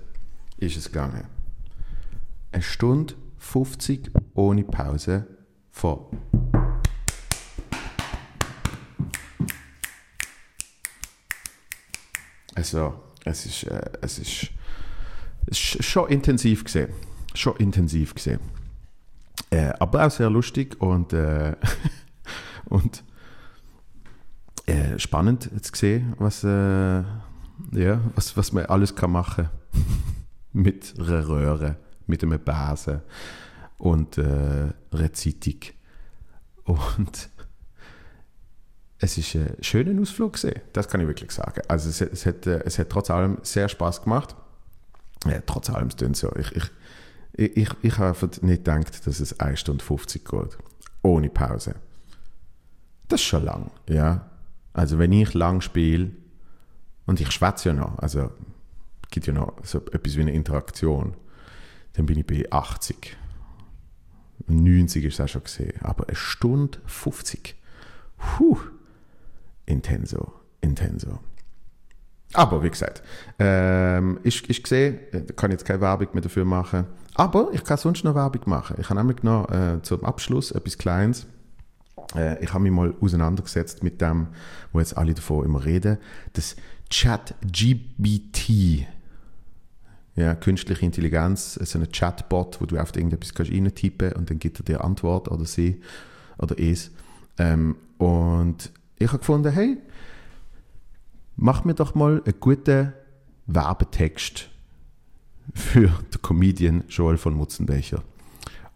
ist 0.58 0.76
es 0.76 0.86
gegangen. 0.86 1.26
Eine 2.50 2.62
Stunde 2.62 3.14
50 3.38 4.10
ohne 4.34 4.64
Pause 4.64 5.26
von 5.70 6.06
Also, 12.56 12.94
es 13.24 13.46
ist, 13.46 13.64
äh, 13.64 13.90
es 14.00 14.18
ist, 14.18 14.50
es 15.46 15.74
ist 15.74 15.84
schon 15.84 16.08
intensiv 16.08 16.64
gesehen. 16.64 16.90
Schon 17.34 17.56
intensiv 17.56 18.14
gesehen. 18.14 18.40
Äh, 19.50 19.72
aber 19.80 20.06
auch 20.06 20.10
sehr 20.10 20.30
lustig 20.30 20.80
und, 20.80 21.12
äh, 21.12 21.56
und 22.66 23.02
spannend 24.98 25.50
zu 25.64 25.72
sehen, 25.74 26.14
was, 26.18 26.44
äh, 26.44 27.02
ja, 27.72 28.00
was, 28.14 28.36
was 28.36 28.52
man 28.52 28.66
alles 28.66 28.94
kann 28.94 29.12
machen 29.12 29.48
mit 30.52 30.94
einer 30.98 31.28
Röhre, 31.28 31.76
mit 32.06 32.22
einer 32.22 32.38
Base 32.38 33.02
und 33.78 34.18
äh, 34.18 34.70
einer 34.90 35.12
Zeitung. 35.12 35.60
Und 36.64 37.28
es 38.98 39.18
ist 39.18 39.34
ein 39.34 39.56
schöner 39.60 40.00
Ausflug 40.00 40.34
gesehen, 40.34 40.60
das 40.72 40.88
kann 40.88 41.00
ich 41.00 41.06
wirklich 41.06 41.30
sagen. 41.30 41.62
Also 41.68 41.90
es, 41.90 42.00
es, 42.00 42.26
hat, 42.26 42.46
äh, 42.46 42.62
es 42.64 42.78
hat 42.78 42.90
trotz 42.90 43.10
allem 43.10 43.38
sehr 43.42 43.68
Spaß 43.68 44.02
gemacht. 44.02 44.34
Ja, 45.26 45.40
trotz 45.46 45.70
allem 45.70 45.88
es 45.88 46.18
so. 46.18 46.30
Ich, 46.36 46.52
ich, 46.52 47.56
ich, 47.56 47.70
ich 47.82 47.98
habe 47.98 48.30
nicht 48.42 48.64
gedacht, 48.64 49.06
dass 49.06 49.20
es 49.20 49.40
1 49.40 49.60
Stunde 49.60 49.84
50 49.84 50.24
geht. 50.24 50.58
Ohne 51.02 51.28
Pause. 51.28 51.74
Das 53.08 53.20
ist 53.20 53.26
schon 53.26 53.44
lang, 53.44 53.70
ja. 53.88 54.30
Also 54.74 54.98
wenn 54.98 55.12
ich 55.12 55.32
lang 55.32 55.62
spiele, 55.62 56.10
und 57.06 57.20
ich 57.20 57.30
schwätze 57.30 57.70
ja 57.70 57.74
noch, 57.74 57.98
also 57.98 58.30
es 59.02 59.10
gibt 59.10 59.26
ja 59.26 59.32
noch 59.32 59.54
so 59.62 59.78
etwas 59.92 60.16
wie 60.16 60.22
eine 60.22 60.32
Interaktion, 60.32 61.16
dann 61.94 62.06
bin 62.06 62.18
ich 62.18 62.26
bei 62.26 62.46
80. 62.50 63.16
90 64.46 65.04
ist 65.04 65.14
es 65.14 65.20
auch 65.20 65.28
schon 65.28 65.44
gesehen, 65.44 65.80
aber 65.80 66.08
eine 66.08 66.16
Stunde 66.16 66.78
50. 66.86 67.54
Puh, 68.18 68.58
intenso, 69.64 70.32
intenso. 70.60 71.20
Aber 72.32 72.62
wie 72.64 72.70
gesagt, 72.70 73.02
ähm, 73.38 74.18
ich, 74.24 74.48
ich 74.50 74.66
sehe, 74.66 75.00
ich 75.12 75.36
kann 75.36 75.52
jetzt 75.52 75.64
keine 75.64 75.80
Werbung 75.80 76.08
mehr 76.14 76.22
dafür 76.22 76.44
machen, 76.44 76.86
aber 77.14 77.50
ich 77.52 77.62
kann 77.62 77.76
sonst 77.76 78.02
noch 78.02 78.16
Werbung 78.16 78.42
machen. 78.46 78.76
Ich 78.80 78.90
habe 78.90 78.98
nämlich 78.98 79.22
noch 79.22 79.48
äh, 79.50 79.80
zum 79.82 80.04
Abschluss 80.04 80.50
etwas 80.50 80.78
Kleines 80.78 81.28
äh, 82.14 82.42
ich 82.42 82.52
habe 82.52 82.64
mich 82.64 82.72
mal 82.72 82.94
auseinandergesetzt 83.00 83.82
mit 83.82 84.00
dem, 84.00 84.28
wo 84.72 84.80
jetzt 84.80 84.96
alle 84.96 85.14
davon 85.14 85.44
immer 85.44 85.64
reden, 85.64 85.98
das 86.32 86.56
Chat-GBT. 86.90 88.86
ja, 90.16 90.34
künstliche 90.34 90.84
Intelligenz, 90.84 91.54
so 91.54 91.78
ein 91.78 91.90
Chatbot, 91.90 92.60
wo 92.60 92.66
du 92.66 92.78
auf 92.78 92.94
irgendetwas 92.94 93.34
kannst 93.34 93.52
und 93.52 94.30
dann 94.30 94.38
gibt 94.38 94.60
er 94.60 94.64
dir 94.64 94.84
Antwort 94.84 95.28
oder 95.28 95.44
sie 95.44 95.80
oder 96.38 96.58
es. 96.58 96.90
Ähm, 97.38 97.76
und 97.98 98.70
ich 98.98 99.08
habe 99.08 99.18
gefunden, 99.18 99.52
hey, 99.52 99.78
mach 101.36 101.64
mir 101.64 101.74
doch 101.74 101.94
mal 101.94 102.22
einen 102.24 102.34
guten 102.38 102.92
Werbetext 103.46 104.50
für 105.54 105.88
den 105.88 106.22
Comedian 106.22 106.84
Joel 106.88 107.16
von 107.16 107.34
Mutzenbecher. 107.34 108.02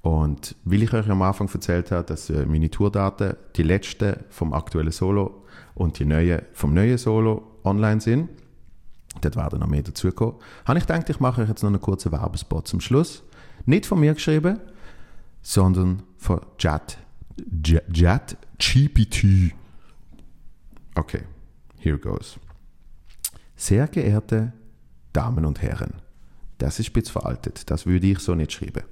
Und 0.03 0.55
weil 0.65 0.83
ich 0.83 0.93
euch 0.93 1.09
am 1.09 1.23
Anfang 1.23 1.49
erzählt 1.53 1.91
habe, 1.91 2.05
dass 2.05 2.31
äh, 2.31 2.47
meine 2.47 2.71
Tourdaten, 2.71 3.35
die 3.57 3.63
letzten 3.63 4.17
vom 4.31 4.53
aktuellen 4.53 4.93
Solo 4.93 5.45
und 5.75 5.99
die 5.99 6.05
neuen 6.05 6.43
vom 6.53 6.73
neuen 6.73 6.99
Solo 6.99 7.59
online 7.65 8.01
sind, 8.01 8.29
dort 9.21 9.37
werden 9.37 9.61
noch 9.61 9.67
mehr 9.67 9.83
dazukommen, 9.83 10.37
habe 10.65 10.79
ich 10.79 10.87
gedacht, 10.87 11.09
ich 11.11 11.21
mache 11.21 11.43
euch 11.43 11.49
jetzt 11.49 11.63
noch 11.63 11.71
einen 11.71 11.81
kurzen 11.81 12.13
Werbespot 12.13 12.69
zum 12.69 12.81
Schluss. 12.81 13.23
Nicht 13.67 13.87
von 13.87 14.01
mir 14.01 14.15
geschrieben, 14.15 14.61
sondern 15.43 16.03
von 16.17 16.41
Chat, 16.59 16.99
Chat 17.93 18.37
GPT. 18.59 19.53
Okay, 20.95 21.23
here 21.79 21.99
goes. 21.99 22.39
Sehr 23.57 23.89
geehrte 23.89 24.53
Damen 25.13 25.45
und 25.45 25.61
Herren, 25.63 25.95
das 26.59 26.79
ist 26.79 26.87
spitz 26.87 27.09
veraltet, 27.09 27.71
das 27.71 27.87
würde 27.87 28.07
ich 28.07 28.19
so 28.19 28.35
nicht 28.35 28.53
schreiben. 28.53 28.83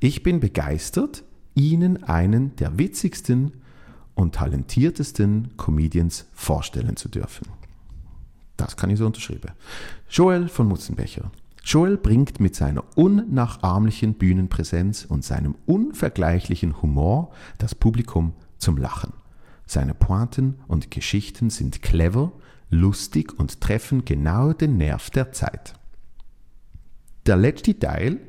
Ich 0.00 0.22
bin 0.22 0.40
begeistert, 0.40 1.24
Ihnen 1.54 2.04
einen 2.04 2.54
der 2.56 2.78
witzigsten 2.78 3.52
und 4.14 4.34
talentiertesten 4.34 5.56
Comedians 5.56 6.26
vorstellen 6.32 6.96
zu 6.96 7.08
dürfen. 7.08 7.48
Das 8.56 8.76
kann 8.76 8.90
ich 8.90 8.98
so 8.98 9.06
unterschreiben. 9.06 9.52
Joel 10.10 10.48
von 10.48 10.68
Mutzenbecher. 10.68 11.30
Joel 11.64 11.96
bringt 11.96 12.40
mit 12.40 12.54
seiner 12.54 12.84
unnachahmlichen 12.94 14.14
Bühnenpräsenz 14.14 15.04
und 15.04 15.24
seinem 15.24 15.56
unvergleichlichen 15.66 16.80
Humor 16.80 17.32
das 17.58 17.74
Publikum 17.74 18.34
zum 18.58 18.76
Lachen. 18.76 19.12
Seine 19.66 19.94
Pointen 19.94 20.60
und 20.68 20.90
Geschichten 20.90 21.50
sind 21.50 21.82
clever, 21.82 22.32
lustig 22.70 23.36
und 23.38 23.60
treffen 23.60 24.04
genau 24.04 24.52
den 24.52 24.76
Nerv 24.76 25.10
der 25.10 25.32
Zeit. 25.32 25.74
Der 27.26 27.36
letzte 27.36 27.76
Teil, 27.76 28.20